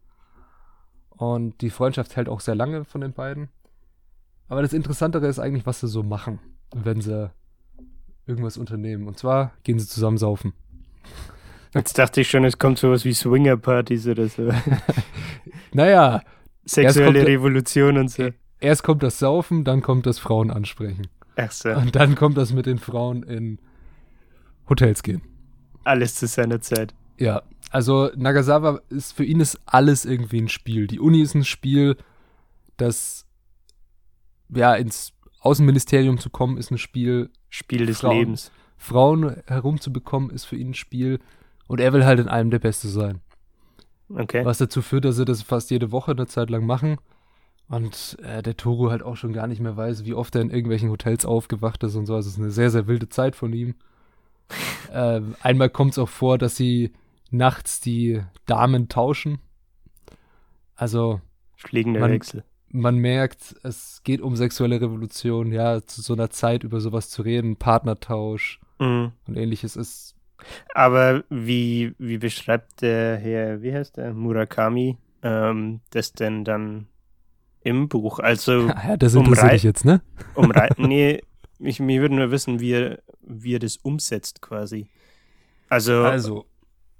[1.11, 3.49] Und die Freundschaft hält auch sehr lange von den beiden.
[4.49, 6.39] Aber das Interessantere ist eigentlich, was sie so machen,
[6.75, 7.31] wenn sie
[8.27, 9.09] irgendwas unternehmen.
[9.09, 10.53] Und zwar gehen sie zusammen saufen.
[11.75, 14.51] Jetzt dachte ich schon, es kommt sowas wie Swinger-Partys oder so.
[15.73, 16.23] Naja,
[16.67, 18.29] Sexuelle kommt- Revolution und so.
[18.63, 21.09] Erst kommt das Saufen, dann kommt das Frauen ansprechen.
[21.37, 21.71] Ach so.
[21.71, 23.59] Und dann kommt das mit den Frauen in
[24.69, 25.23] Hotels gehen.
[25.85, 26.95] Alles zu seiner Zeit.
[27.19, 30.87] Ja, also Nagasawa ist für ihn ist alles irgendwie ein Spiel.
[30.87, 31.97] Die Uni ist ein Spiel,
[32.77, 33.27] das
[34.49, 37.31] ja ins Außenministerium zu kommen, ist ein Spiel.
[37.49, 38.53] Spiel des Frauen, Lebens.
[38.77, 41.19] Frauen herumzubekommen, ist für ihn ein Spiel.
[41.67, 43.21] Und er will halt in allem der Beste sein.
[44.09, 44.45] Okay.
[44.45, 46.99] Was dazu führt, dass sie das fast jede Woche eine Zeit lang machen.
[47.69, 50.51] Und äh, der Toro halt auch schon gar nicht mehr weiß, wie oft er in
[50.51, 52.15] irgendwelchen Hotels aufgewacht ist und so.
[52.15, 53.75] Also es ist eine sehr, sehr wilde Zeit von ihm.
[54.93, 56.93] äh, einmal kommt es auch vor, dass sie
[57.31, 59.39] nachts die Damen tauschen.
[60.77, 61.21] Also
[61.57, 62.45] Fliegender Man- Wechsel.
[62.69, 67.23] man merkt, es geht um sexuelle Revolution, ja, zu so einer Zeit über sowas zu
[67.23, 69.13] reden, Partnertausch Mhm.
[69.27, 70.15] und ähnliches ist.
[70.75, 76.89] Aber wie, wie beschreibt der Herr, wie heißt der, Murakami, ähm, das denn dann
[77.65, 78.19] im Buch?
[78.19, 80.03] Also, Ja, das interessiert Rei- dich jetzt, ne?
[80.35, 81.23] um Rei- nee,
[81.59, 84.89] ich, mir würde nur wissen, wie er, wie er das umsetzt quasi.
[85.69, 86.47] Also, Also,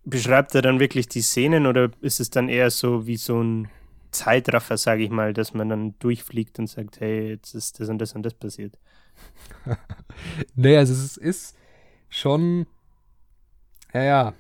[0.05, 3.69] beschreibt er dann wirklich die Szenen oder ist es dann eher so wie so ein
[4.13, 7.99] Zeitraffer, sage ich mal, dass man dann durchfliegt und sagt, hey, jetzt ist das und
[7.99, 8.79] das und das passiert?
[10.55, 11.57] naja, also es ist
[12.09, 12.67] schon,
[13.95, 14.35] ja, ja.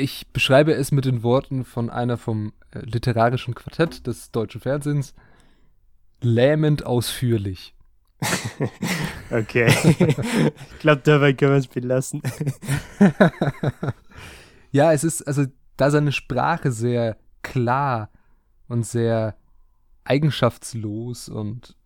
[0.00, 5.14] Ich beschreibe es mit den Worten von einer vom äh, literarischen Quartett des deutschen Fernsehens.
[6.22, 7.74] Lähmend ausführlich.
[9.32, 9.68] Okay.
[9.68, 12.20] ich glaube, dabei können wir es belassen.
[14.72, 15.44] ja, es ist, also,
[15.76, 18.10] da seine Sprache sehr klar
[18.66, 19.36] und sehr
[20.02, 21.76] eigenschaftslos und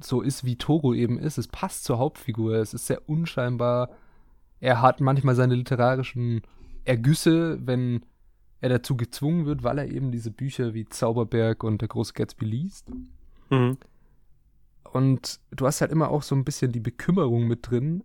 [0.00, 1.36] so ist, wie Togo eben ist.
[1.36, 2.54] Es passt zur Hauptfigur.
[2.54, 3.90] Es ist sehr unscheinbar.
[4.60, 6.40] Er hat manchmal seine literarischen
[6.84, 8.04] Ergüsse, wenn
[8.60, 12.44] er dazu gezwungen wird, weil er eben diese Bücher wie Zauberberg und der große Gatsby
[12.44, 12.90] liest.
[13.50, 13.76] Mhm.
[14.92, 18.04] Und du hast halt immer auch so ein bisschen die Bekümmerung mit drin.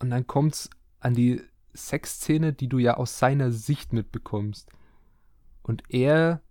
[0.00, 1.40] Und dann kommt's an die
[1.72, 4.70] Sexszene, die du ja aus seiner Sicht mitbekommst.
[5.62, 6.42] Und er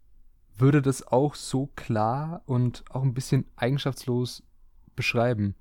[0.57, 4.43] würde das auch so klar und auch ein bisschen eigenschaftslos
[4.95, 5.55] beschreiben.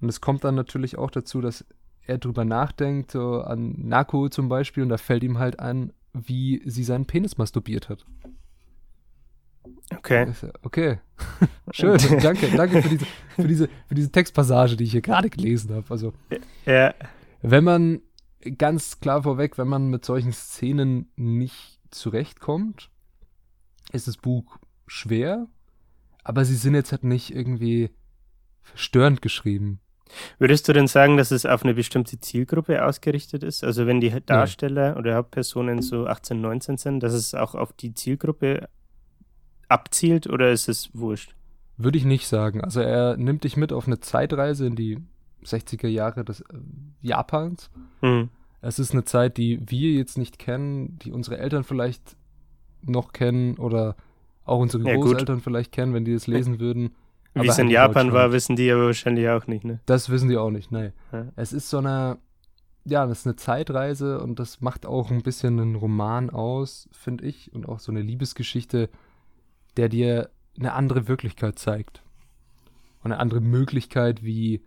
[0.00, 1.64] Und es kommt dann natürlich auch dazu, dass
[2.06, 6.62] er drüber nachdenkt, so an Nako zum Beispiel, und da fällt ihm halt an, wie
[6.64, 8.06] sie seinen Penis masturbiert hat.
[9.94, 10.32] Okay.
[10.62, 10.98] Okay,
[11.72, 15.74] schön, danke, danke für diese, für, diese, für diese Textpassage, die ich hier gerade gelesen
[15.74, 15.86] habe.
[15.90, 16.12] Also,
[16.64, 16.94] Ja.
[17.42, 18.00] wenn man,
[18.58, 22.90] ganz klar vorweg, wenn man mit solchen Szenen nicht zurechtkommt,
[23.92, 25.46] ist das Buch schwer,
[26.22, 27.90] aber sie sind jetzt halt nicht irgendwie
[28.62, 29.80] verstörend geschrieben.
[30.38, 33.64] Würdest du denn sagen, dass es auf eine bestimmte Zielgruppe ausgerichtet ist?
[33.64, 37.94] Also wenn die Darsteller oder Hauptpersonen so 18, 19 sind, dass es auch auf die
[37.94, 38.68] Zielgruppe
[39.68, 41.34] abzielt oder ist es wurscht?
[41.76, 42.62] Würde ich nicht sagen.
[42.62, 44.98] Also er nimmt dich mit auf eine Zeitreise in die
[45.44, 46.44] 60er Jahre des äh,
[47.02, 47.70] Japans.
[48.00, 48.30] Mhm.
[48.60, 52.16] Es ist eine Zeit, die wir jetzt nicht kennen, die unsere Eltern vielleicht
[52.82, 53.96] noch kennen oder
[54.44, 55.12] auch unsere Ja, gut.
[55.12, 56.94] Großeltern vielleicht kennen, wenn die das lesen würden.
[57.42, 59.80] Wie es in Japan war, wissen die aber wahrscheinlich auch nicht, ne?
[59.86, 60.92] Das wissen die auch nicht, nee.
[61.12, 61.26] Ja.
[61.36, 62.18] Es ist so eine,
[62.84, 67.24] ja, das ist eine Zeitreise und das macht auch ein bisschen einen Roman aus, finde
[67.24, 68.88] ich, und auch so eine Liebesgeschichte,
[69.76, 72.02] der dir eine andere Wirklichkeit zeigt.
[73.02, 74.62] Und eine andere Möglichkeit, wie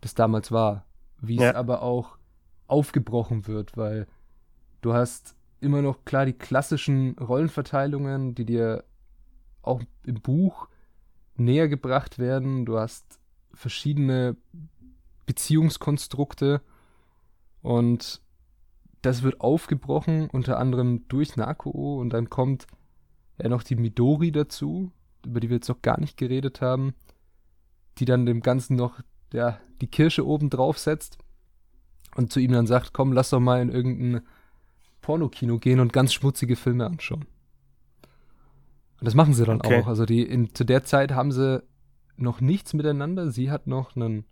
[0.00, 0.84] das damals war.
[1.20, 1.50] Wie Ja.
[1.50, 2.18] es aber auch
[2.66, 4.06] aufgebrochen wird, weil
[4.82, 8.84] du hast immer noch klar die klassischen Rollenverteilungen, die dir
[9.62, 10.68] auch im Buch
[11.36, 12.64] näher gebracht werden.
[12.64, 13.18] Du hast
[13.52, 14.36] verschiedene
[15.26, 16.60] Beziehungskonstrukte
[17.62, 18.20] und
[19.02, 22.66] das wird aufgebrochen, unter anderem durch Nakuo und dann kommt
[23.38, 24.92] ja noch die Midori dazu,
[25.24, 26.94] über die wir jetzt noch gar nicht geredet haben,
[27.98, 29.00] die dann dem Ganzen noch
[29.32, 31.18] ja, die Kirsche oben drauf setzt
[32.16, 34.22] und zu ihm dann sagt, komm, lass doch mal in irgendein
[35.00, 37.26] Pornokino gehen und ganz schmutzige Filme anschauen.
[39.04, 39.82] Und das machen sie dann Okay.
[39.82, 39.86] auch.
[39.86, 41.62] Also die in, zu der Zeit haben sie
[42.16, 43.30] noch nichts miteinander.
[43.30, 44.24] Sie hat noch einen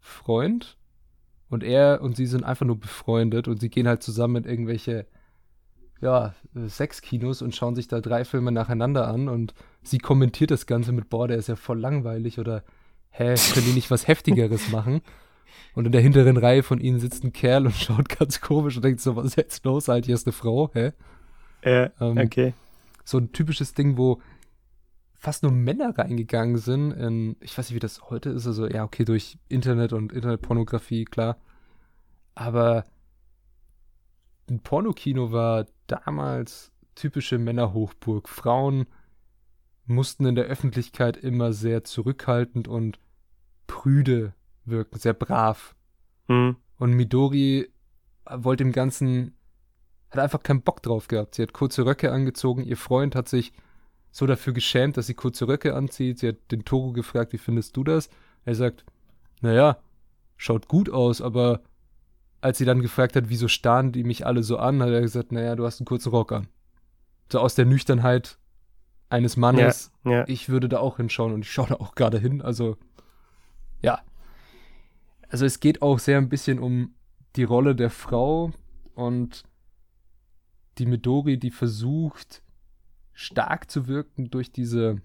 [0.00, 0.76] Freund
[1.48, 5.06] und er und sie sind einfach nur befreundet und sie gehen halt zusammen in irgendwelche
[6.02, 10.66] ja, äh, Sexkinos und schauen sich da drei Filme nacheinander an und sie kommentiert das
[10.66, 12.64] Ganze mit, boah, der ist ja voll langweilig oder
[13.08, 15.00] hä, können die nicht was Heftigeres machen?
[15.74, 18.84] Und in der hinteren Reihe von ihnen sitzt ein Kerl und schaut ganz komisch und
[18.84, 19.88] denkt so, was ist jetzt los?
[19.88, 20.92] Halt, hier ist eine Frau, hä?
[21.64, 22.54] Ja, Ähm, okay.
[23.04, 24.20] So ein typisches Ding, wo
[25.14, 26.92] fast nur Männer reingegangen sind.
[26.92, 28.46] In, ich weiß nicht, wie das heute ist.
[28.46, 31.38] Also, ja, okay, durch Internet und Internetpornografie, klar.
[32.34, 32.84] Aber
[34.48, 38.28] ein Pornokino war damals typische Männerhochburg.
[38.28, 38.86] Frauen
[39.86, 42.98] mussten in der Öffentlichkeit immer sehr zurückhaltend und
[43.66, 44.34] prüde
[44.64, 45.74] wirken, sehr brav.
[46.28, 46.56] Mhm.
[46.78, 47.68] Und Midori
[48.28, 49.36] wollte dem Ganzen,
[50.12, 51.34] hat einfach keinen Bock drauf gehabt.
[51.34, 53.52] Sie hat kurze Röcke angezogen, ihr Freund hat sich
[54.10, 56.18] so dafür geschämt, dass sie kurze Röcke anzieht.
[56.18, 58.10] Sie hat den Toro gefragt, wie findest du das?
[58.44, 58.84] Er sagt,
[59.40, 59.78] naja,
[60.36, 61.62] schaut gut aus, aber
[62.42, 65.32] als sie dann gefragt hat, wieso starren die mich alle so an, hat er gesagt,
[65.32, 66.48] naja, du hast einen kurzen Rock an.
[67.30, 68.36] So aus der Nüchternheit
[69.08, 69.92] eines Mannes.
[70.04, 70.24] Ja, ja.
[70.28, 72.42] Ich würde da auch hinschauen und ich schaue da auch gerade hin.
[72.42, 72.76] Also,
[73.80, 74.00] ja.
[75.28, 76.94] Also es geht auch sehr ein bisschen um
[77.36, 78.52] die Rolle der Frau
[78.94, 79.44] und
[80.78, 82.42] die Midori, die versucht,
[83.12, 85.00] stark zu wirken durch diese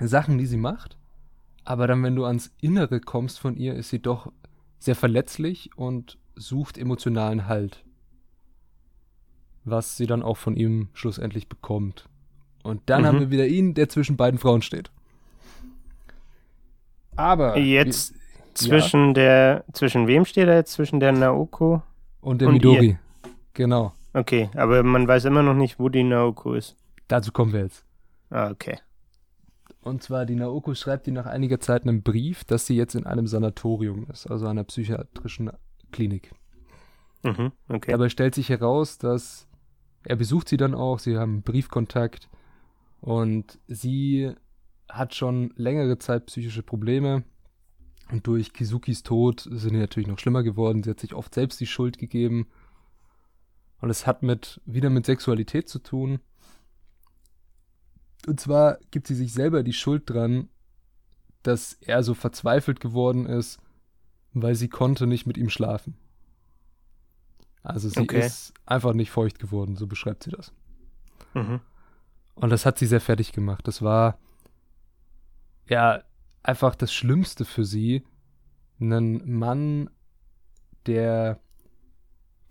[0.00, 0.96] Sachen, die sie macht.
[1.64, 4.32] Aber dann, wenn du ans Innere kommst von ihr, ist sie doch
[4.78, 7.84] sehr verletzlich und sucht emotionalen Halt.
[9.64, 12.08] Was sie dann auch von ihm schlussendlich bekommt.
[12.62, 13.06] Und dann Mhm.
[13.06, 14.90] haben wir wieder ihn, der zwischen beiden Frauen steht.
[17.16, 17.58] Aber.
[17.58, 18.14] Jetzt
[18.54, 20.72] zwischen der, zwischen wem steht er jetzt?
[20.72, 21.82] Zwischen der Naoko?
[22.20, 22.98] Und der und Midori.
[23.54, 23.92] Genau.
[24.12, 26.76] Okay, aber man weiß immer noch nicht, wo die Naoko ist.
[27.08, 27.84] Dazu kommen wir jetzt.
[28.30, 28.78] Ah, okay.
[29.82, 33.06] Und zwar, die Naoko schreibt ihr nach einiger Zeit einen Brief, dass sie jetzt in
[33.06, 35.50] einem Sanatorium ist, also einer psychiatrischen
[35.92, 36.32] Klinik.
[37.22, 37.92] Mhm, okay.
[37.92, 39.48] Dabei stellt sich heraus, dass
[40.04, 42.28] er besucht sie dann auch, sie haben Briefkontakt
[43.00, 44.32] und sie
[44.88, 47.24] hat schon längere Zeit psychische Probleme
[48.10, 50.82] und durch Kizukis Tod sind die natürlich noch schlimmer geworden.
[50.82, 52.48] Sie hat sich oft selbst die Schuld gegeben
[53.80, 56.20] und es hat mit wieder mit Sexualität zu tun.
[58.26, 60.48] Und zwar gibt sie sich selber die Schuld dran,
[61.42, 63.58] dass er so verzweifelt geworden ist,
[64.32, 65.96] weil sie konnte nicht mit ihm schlafen.
[67.62, 68.26] Also sie Okay.
[68.26, 70.52] ist einfach nicht feucht geworden, so beschreibt sie das.
[71.34, 71.60] mhm.
[72.34, 73.66] Und das hat sie sehr fertig gemacht.
[73.66, 74.18] Das war
[75.68, 76.02] ja
[76.42, 78.04] einfach das Schlimmste für sie.
[78.80, 79.90] Einen Mann,
[80.86, 81.40] der,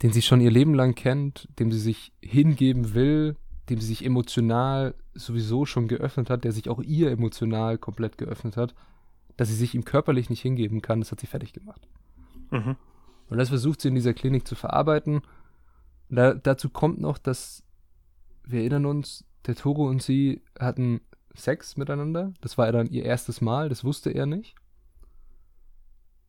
[0.02, 3.36] den sie schon ihr Leben lang kennt, dem sie sich hingeben will,
[3.70, 8.56] dem sie sich emotional sowieso schon geöffnet hat, der sich auch ihr emotional komplett geöffnet
[8.58, 8.76] hat,
[9.36, 11.88] dass sie sich ihm körperlich nicht hingeben kann, das hat sie fertig gemacht.
[12.52, 12.76] Mhm.
[13.30, 15.22] Und das versucht sie in dieser Klinik zu verarbeiten.
[16.10, 17.64] Da, dazu kommt noch, dass
[18.46, 21.02] wir erinnern uns, der Toro und sie hatten
[21.34, 22.34] Sex miteinander.
[22.42, 24.56] Das war ja dann ihr erstes Mal, das wusste er nicht.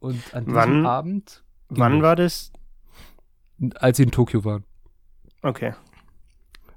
[0.01, 2.53] Und an diesem Wann- Abend, Wann war das?
[3.77, 4.65] Als sie in Tokio waren,
[5.43, 5.75] Okay.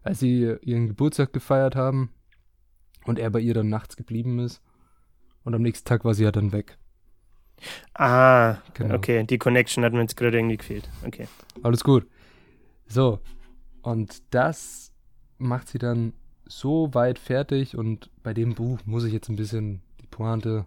[0.04, 2.10] als sie ihren Geburtstag gefeiert haben
[3.06, 4.62] und er bei ihr dann nachts geblieben ist.
[5.44, 6.78] Und am nächsten Tag war sie ja dann weg.
[7.94, 8.96] Ah, Genau.
[8.96, 9.24] okay.
[9.26, 10.90] Die Connection hat mir jetzt gerade irgendwie gefehlt.
[11.06, 11.28] Okay.
[11.64, 12.08] Alles gut.
[12.88, 13.20] So.
[13.82, 14.92] Und das
[15.38, 16.14] macht sie dann
[16.46, 20.66] so weit fertig und bei dem Buch muss ich jetzt ein bisschen die Pointe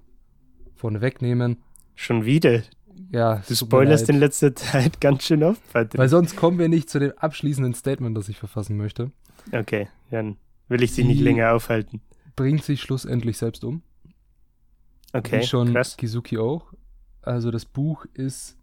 [0.75, 1.63] vorne wegnehmen.
[1.95, 2.63] Schon wieder.
[3.11, 5.99] Ja, Du spoilerst in letzter Zeit ganz schön oft, Patrick.
[5.99, 9.11] Weil sonst kommen wir nicht zu dem abschließenden Statement, das ich verfassen möchte.
[9.53, 10.37] Okay, dann
[10.69, 12.01] will ich sie Die- nicht länger aufhalten.
[12.37, 13.83] Bringt sich schlussendlich selbst um.
[15.13, 15.97] Okay, Wie schon krass.
[15.97, 16.73] Kizuki auch.
[17.23, 18.57] Also das Buch ist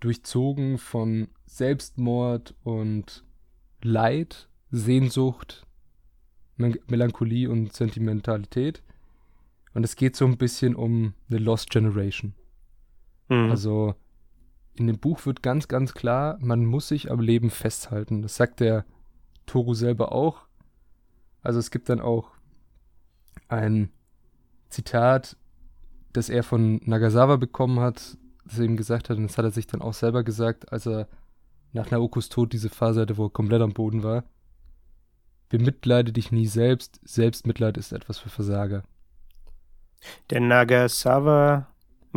[0.00, 3.24] durchzogen von Selbstmord und
[3.82, 5.66] Leid, Sehnsucht,
[6.56, 8.82] Mel- Melancholie und Sentimentalität.
[9.74, 12.34] Und es geht so ein bisschen um eine Lost Generation.
[13.28, 13.50] Mhm.
[13.50, 13.94] Also
[14.74, 18.22] in dem Buch wird ganz, ganz klar, man muss sich am Leben festhalten.
[18.22, 18.84] Das sagt der
[19.46, 20.46] Toru selber auch.
[21.42, 22.30] Also es gibt dann auch
[23.48, 23.90] ein
[24.68, 25.36] Zitat,
[26.12, 29.50] das er von Nagasawa bekommen hat, das er ihm gesagt hat, und das hat er
[29.50, 31.08] sich dann auch selber gesagt, als er
[31.72, 34.24] nach Naokos Tod diese Phase hatte, wo er komplett am Boden war.
[35.48, 38.82] Bemitleide dich nie selbst, Selbstmitleid ist etwas für Versager.
[40.30, 41.68] Der Nagasawa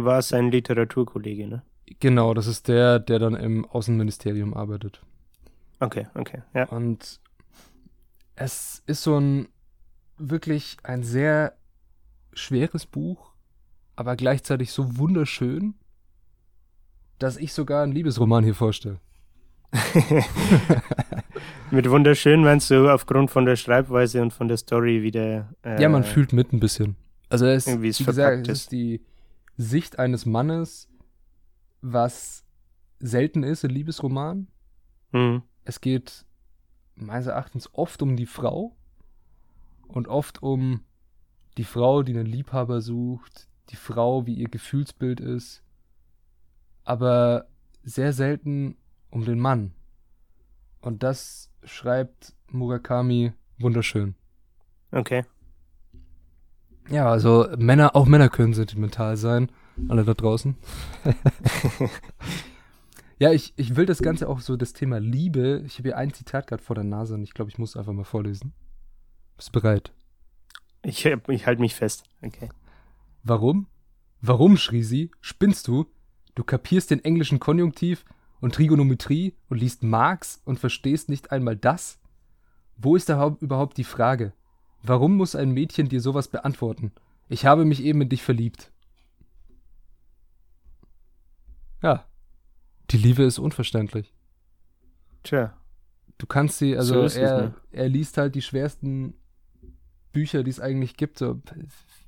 [0.05, 1.63] war sein Literaturkollege, ne?
[1.99, 5.01] Genau, das ist der, der dann im Außenministerium arbeitet.
[5.79, 6.65] Okay, okay, ja.
[6.65, 7.19] Und
[8.35, 9.47] es ist so ein
[10.17, 11.53] wirklich ein sehr
[12.33, 13.31] schweres Buch,
[13.95, 15.75] aber gleichzeitig so wunderschön,
[17.17, 18.99] dass ich sogar einen Liebesroman hier vorstelle.
[21.71, 25.49] Mit wunderschön meinst du aufgrund von der Schreibweise und von der Story wieder.
[25.63, 26.95] Äh, ja, man fühlt mit ein bisschen.
[27.29, 29.01] Also es, es wie gesagt, es ist die
[29.59, 30.87] Sicht eines Mannes,
[31.81, 32.45] was
[32.99, 34.47] selten ist in Liebesromanen.
[35.11, 35.43] Mhm.
[35.65, 36.25] Es geht
[36.95, 38.77] meines Erachtens oft um die Frau
[39.89, 40.85] und oft um
[41.57, 45.61] die Frau, die einen Liebhaber sucht, die Frau, wie ihr Gefühlsbild ist,
[46.85, 47.49] aber
[47.83, 48.77] sehr selten
[49.09, 49.73] um den Mann.
[50.79, 54.15] Und das schreibt Murakami wunderschön.
[54.91, 55.25] Okay.
[56.89, 59.51] Ja, also Männer, auch Männer können sentimental sein,
[59.89, 60.55] alle da draußen.
[63.19, 65.61] ja, ich, ich will das Ganze auch so, das Thema Liebe.
[65.65, 67.93] Ich habe hier ein Zitat gerade vor der Nase und ich glaube, ich muss einfach
[67.93, 68.53] mal vorlesen.
[69.37, 69.93] Bist du bereit?
[70.81, 72.05] Ich, ich halte mich fest.
[72.23, 72.49] Okay.
[73.23, 73.67] Warum?
[74.21, 75.11] Warum, schrie sie?
[75.21, 75.85] Spinnst du?
[76.33, 78.03] Du kapierst den englischen Konjunktiv
[78.39, 81.99] und Trigonometrie und liest Marx und verstehst nicht einmal das?
[82.77, 84.33] Wo ist da überhaupt die Frage?
[84.81, 86.91] Warum muss ein Mädchen dir sowas beantworten?
[87.27, 88.71] Ich habe mich eben in dich verliebt.
[91.81, 92.05] Ja.
[92.91, 94.13] Die Liebe ist unverständlich.
[95.23, 95.55] Tja.
[96.17, 97.55] Du kannst sie, also so er, ne?
[97.71, 99.13] er liest halt die schwersten
[100.11, 101.17] Bücher, die es eigentlich gibt.
[101.17, 101.41] So,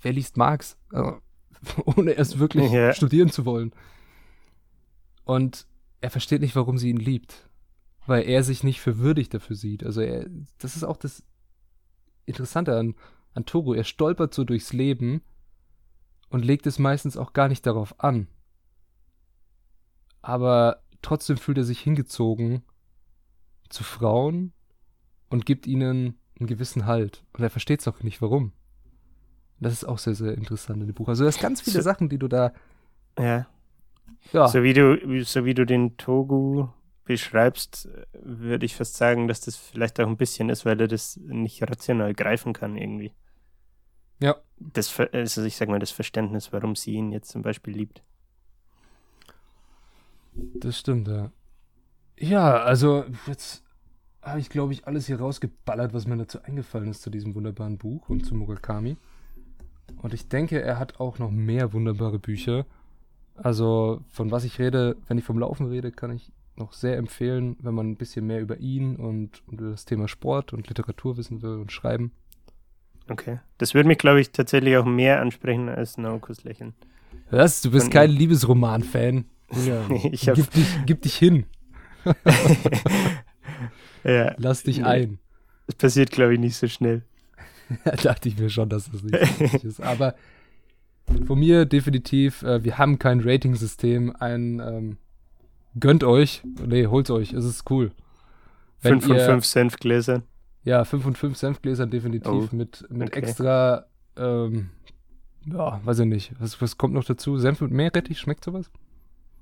[0.01, 0.77] wer liest Marx?
[0.91, 1.19] Also,
[1.85, 2.93] ohne erst wirklich ja.
[2.93, 3.71] studieren zu wollen.
[5.23, 5.67] Und
[6.01, 7.47] er versteht nicht, warum sie ihn liebt.
[8.07, 9.83] Weil er sich nicht für würdig dafür sieht.
[9.83, 11.23] Also er, das ist auch das
[12.25, 12.95] Interessante an,
[13.33, 13.73] an Toro.
[13.73, 15.21] Er stolpert so durchs Leben
[16.29, 18.27] und legt es meistens auch gar nicht darauf an.
[20.21, 22.63] Aber trotzdem fühlt er sich hingezogen
[23.69, 24.53] zu Frauen
[25.29, 27.23] und gibt ihnen einen gewissen Halt.
[27.33, 28.51] Und er versteht es auch nicht, warum.
[29.59, 31.07] Das ist auch sehr, sehr interessant in dem Buch.
[31.07, 32.51] Also, es ganz viele so, Sachen, die du da.
[33.17, 33.47] Ja.
[34.33, 34.47] ja.
[34.47, 36.67] So, wie du, so wie du den Togu
[37.05, 41.17] beschreibst, würde ich fast sagen, dass das vielleicht auch ein bisschen ist, weil er das
[41.17, 43.11] nicht rational greifen kann, irgendwie.
[44.19, 44.35] Ja.
[44.57, 48.03] Das, also ich sag mal, das Verständnis, warum sie ihn jetzt zum Beispiel liebt.
[50.33, 51.31] Das stimmt, ja.
[52.17, 53.63] Ja, also jetzt
[54.21, 57.79] habe ich, glaube ich, alles hier rausgeballert, was mir dazu eingefallen ist zu diesem wunderbaren
[57.79, 58.97] Buch und zu Murakami.
[60.01, 62.65] Und ich denke, er hat auch noch mehr wunderbare Bücher.
[63.35, 67.55] Also, von was ich rede, wenn ich vom Laufen rede, kann ich noch sehr empfehlen,
[67.59, 71.17] wenn man ein bisschen mehr über ihn und, und über das Thema Sport und Literatur
[71.17, 72.11] wissen will und Schreiben.
[73.09, 73.39] Okay.
[73.57, 76.73] Das würde mich, glaube ich, tatsächlich auch mehr ansprechen als Naokos Lächeln.
[77.29, 77.61] Was?
[77.61, 79.25] Du bist Von kein Liebesroman-Fan.
[79.65, 79.89] Ja.
[80.11, 80.35] ich hab...
[80.35, 81.45] gib, dich, gib dich hin.
[84.03, 84.33] ja.
[84.37, 85.19] Lass dich ein.
[85.67, 87.03] Das passiert, glaube ich, nicht so schnell.
[87.85, 89.81] da dachte ich mir schon, dass das nicht so ist.
[89.81, 90.15] Aber
[91.25, 94.15] von mir definitiv, äh, wir haben kein Rating-System.
[94.17, 94.97] Ein ähm,
[95.79, 96.43] gönnt euch.
[96.65, 97.33] Nee, holt's euch.
[97.33, 97.91] Es ist cool.
[98.79, 100.23] 5 von 5 Senfgläsern.
[100.63, 102.49] Ja, 5 von 5 Senfgläsern definitiv.
[102.51, 103.19] Oh, mit, mit okay.
[103.19, 103.85] extra,
[104.17, 104.69] ähm,
[105.45, 106.33] ja, weiß ich nicht.
[106.39, 107.37] Was, was kommt noch dazu?
[107.37, 108.69] Senf mit Meerrettich, schmeckt sowas?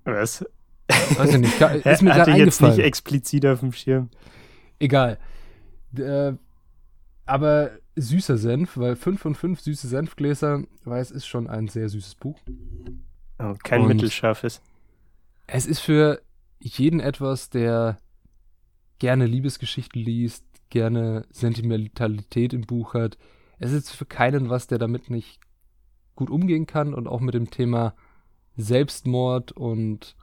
[0.06, 0.46] Was?
[0.88, 1.62] Weiß ich nicht.
[1.86, 4.10] Ist mir gerade jetzt nicht explizit auf dem Schirm.
[4.80, 5.18] Egal.
[5.98, 6.34] Äh,
[7.26, 11.90] aber süßer Senf, weil 5 von 5 süße Senfgläser, weil es ist schon ein sehr
[11.90, 12.40] süßes Buch.
[13.38, 14.62] Oh, kein Und mittelscharfes.
[15.52, 16.22] Es ist für
[16.60, 17.98] jeden etwas, der
[19.00, 23.18] gerne Liebesgeschichten liest, gerne Sentimentalität im Buch hat.
[23.58, 25.40] Es ist für keinen was, der damit nicht
[26.16, 27.96] gut umgehen kann und auch mit dem Thema
[28.58, 30.16] Selbstmord und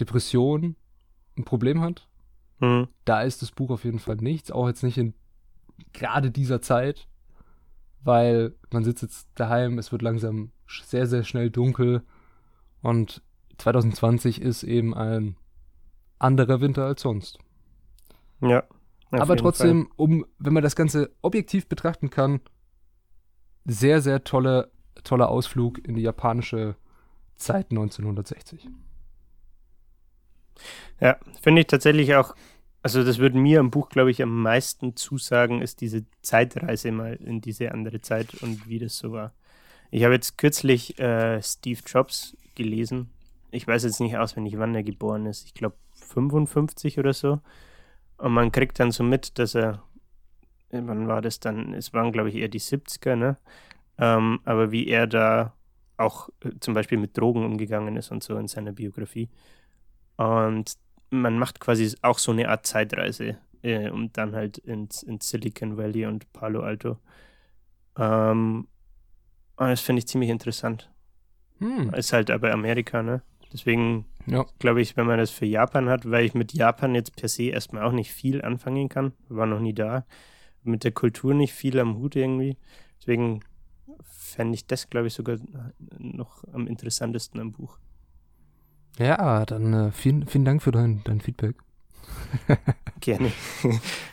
[0.00, 0.76] Depression
[1.36, 2.08] ein Problem hat.
[2.60, 2.88] Mhm.
[3.04, 5.14] Da ist das Buch auf jeden Fall nichts, auch jetzt nicht in
[5.92, 7.08] gerade dieser Zeit,
[8.02, 10.52] weil man sitzt jetzt daheim, es wird langsam
[10.84, 12.02] sehr, sehr schnell dunkel
[12.80, 13.22] und
[13.58, 15.36] 2020 ist eben ein
[16.18, 17.38] anderer Winter als sonst.
[18.40, 18.64] Ja.
[19.10, 19.92] Aber trotzdem, Fall.
[19.96, 22.40] um, wenn man das Ganze objektiv betrachten kann,
[23.64, 24.70] sehr, sehr tolle,
[25.04, 26.76] toller Ausflug in die japanische
[27.36, 28.68] Zeit 1960.
[31.00, 32.34] Ja, finde ich tatsächlich auch,
[32.82, 37.14] also das würde mir am Buch, glaube ich, am meisten zusagen, ist diese Zeitreise mal
[37.14, 39.32] in diese andere Zeit und wie das so war.
[39.90, 43.10] Ich habe jetzt kürzlich äh, Steve Jobs gelesen.
[43.50, 45.44] Ich weiß jetzt nicht auswendig, wann er geboren ist.
[45.46, 47.40] Ich glaube 55 oder so.
[48.18, 49.82] Und man kriegt dann so mit, dass er,
[50.70, 51.72] wann war das dann?
[51.74, 53.36] Es waren, glaube ich, eher die 70er, ne?
[53.96, 55.54] Ähm, aber wie er da
[55.96, 59.28] auch äh, zum Beispiel mit Drogen umgegangen ist und so in seiner Biografie.
[60.16, 60.76] Und
[61.10, 65.76] man macht quasi auch so eine Art Zeitreise äh, und dann halt ins, ins Silicon
[65.76, 66.98] Valley und Palo Alto.
[67.96, 68.68] Ähm,
[69.56, 70.90] und das finde ich ziemlich interessant.
[71.58, 71.92] Hm.
[71.94, 73.22] Ist halt aber Amerika, ne?
[73.52, 74.44] Deswegen ja.
[74.58, 77.44] glaube ich, wenn man das für Japan hat, weil ich mit Japan jetzt per se
[77.44, 80.04] erstmal auch nicht viel anfangen kann, war noch nie da,
[80.62, 82.56] mit der Kultur nicht viel am Hut irgendwie.
[83.00, 83.40] Deswegen
[84.02, 85.38] fände ich das, glaube ich, sogar
[85.98, 87.78] noch am interessantesten am Buch.
[88.98, 91.56] Ja, dann äh, vielen, vielen Dank für dein, dein Feedback.
[93.00, 93.30] Gerne.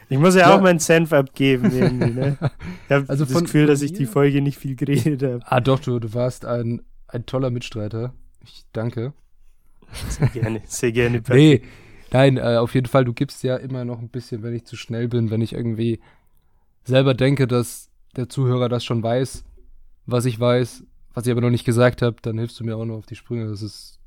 [0.09, 0.55] Ich muss ja, ja.
[0.55, 1.69] auch meinen Senf abgeben.
[1.69, 2.38] Ne?
[2.86, 5.39] Ich habe also das Gefühl, dass ich die Folge nicht viel geredet habe.
[5.45, 8.13] Ah, doch, du, du warst ein, ein toller Mitstreiter.
[8.43, 9.13] Ich danke.
[10.09, 11.21] Sehr gerne, sehr gerne.
[11.29, 11.61] nee,
[12.11, 14.75] nein, äh, auf jeden Fall, du gibst ja immer noch ein bisschen, wenn ich zu
[14.75, 15.99] schnell bin, wenn ich irgendwie
[16.83, 19.43] selber denke, dass der Zuhörer das schon weiß,
[20.05, 20.83] was ich weiß,
[21.13, 23.15] was ich aber noch nicht gesagt habe, dann hilfst du mir auch noch auf die
[23.15, 23.47] Sprünge.
[23.49, 23.99] Das ist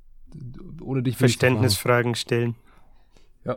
[0.83, 2.55] ohne dich Verständnisfragen stellen.
[3.45, 3.57] Ja.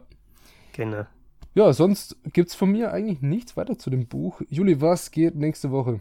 [0.74, 1.06] Genau.
[1.54, 4.42] Ja, sonst gibt es von mir eigentlich nichts weiter zu dem Buch.
[4.50, 6.00] Juli, was geht nächste Woche?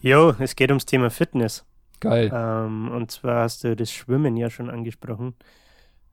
[0.00, 1.64] Jo, es geht ums Thema Fitness.
[2.00, 2.30] Geil.
[2.32, 5.34] Ähm, und zwar hast du das Schwimmen ja schon angesprochen.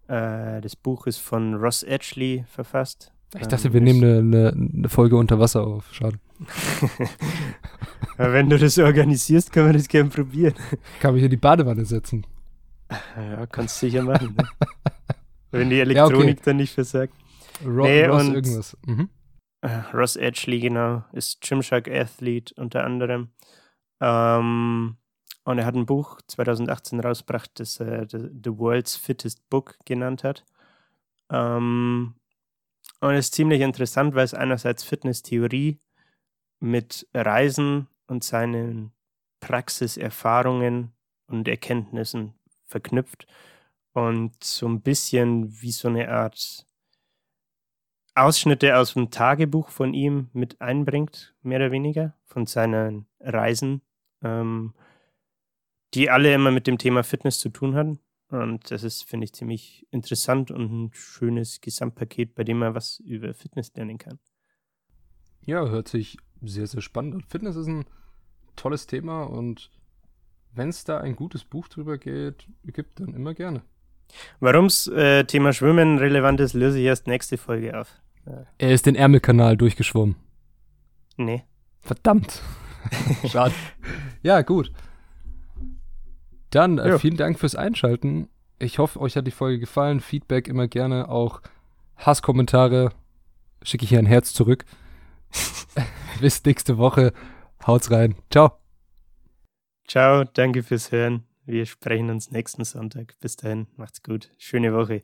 [0.08, 3.12] Äh, das Buch ist von Ross Edgley verfasst.
[3.40, 5.94] Ich dachte, wir nehmen eine, eine, eine, Folge unter Wasser auf.
[5.94, 6.20] Schade.
[8.18, 10.54] wenn du das organisierst, können wir das gerne probieren.
[11.02, 12.26] Kann mich in die Badewanne setzen.
[12.90, 14.36] Ja, kannst du sicher machen.
[14.38, 14.48] Ne?
[15.52, 16.42] wenn die Elektronik ja, okay.
[16.46, 17.14] dann nicht versagt.
[17.66, 18.78] Ro nee, Ross irgendwas.
[18.86, 19.10] Mhm.
[19.62, 23.30] Äh, Ross Edgley, genau, ist Gymshark Athlete unter anderem.
[24.02, 24.98] Ähm,
[25.46, 30.24] und er hat ein Buch 2018 rausgebracht, das er The, The World's Fittest Book genannt
[30.24, 30.44] hat.
[31.30, 32.16] Ähm,
[33.00, 35.80] und es ist ziemlich interessant, weil es einerseits Fitnesstheorie
[36.60, 38.92] mit Reisen und seinen
[39.40, 40.94] Praxiserfahrungen
[41.28, 42.34] und Erkenntnissen
[42.66, 43.28] verknüpft
[43.94, 46.66] und so ein bisschen wie so eine Art
[48.16, 53.82] Ausschnitte aus dem Tagebuch von ihm mit einbringt, mehr oder weniger, von seinen Reisen,
[54.24, 54.74] ähm,
[55.96, 58.00] die alle immer mit dem Thema Fitness zu tun hatten.
[58.30, 63.00] Und das ist, finde ich, ziemlich interessant und ein schönes Gesamtpaket, bei dem man was
[63.00, 64.20] über Fitness lernen kann.
[65.46, 67.24] Ja, hört sich sehr, sehr spannend an.
[67.28, 67.86] Fitness ist ein
[68.56, 69.72] tolles Thema und
[70.54, 73.62] wenn es da ein gutes Buch drüber geht, gibt, dann immer gerne.
[74.40, 78.02] Warum das äh, Thema Schwimmen relevant ist, löse ich erst nächste Folge auf.
[78.58, 80.16] Er ist den Ärmelkanal durchgeschwommen.
[81.18, 81.44] Nee.
[81.80, 82.42] Verdammt.
[83.28, 83.54] Schade.
[84.24, 84.72] ja, gut.
[86.56, 88.30] Dann äh, vielen Dank fürs Einschalten.
[88.60, 90.00] Ich hoffe, euch hat die Folge gefallen.
[90.00, 91.42] Feedback immer gerne, auch
[91.98, 92.94] Hasskommentare
[93.62, 94.64] schicke ich hier ein Herz zurück.
[96.22, 97.12] Bis nächste Woche.
[97.68, 98.16] Haut's rein.
[98.32, 98.54] Ciao.
[99.86, 101.26] Ciao, danke fürs Hören.
[101.46, 103.16] Wir sprechen uns nächsten Sonntag.
[103.20, 104.32] Bis dahin, macht's gut.
[104.38, 105.04] Schöne Woche.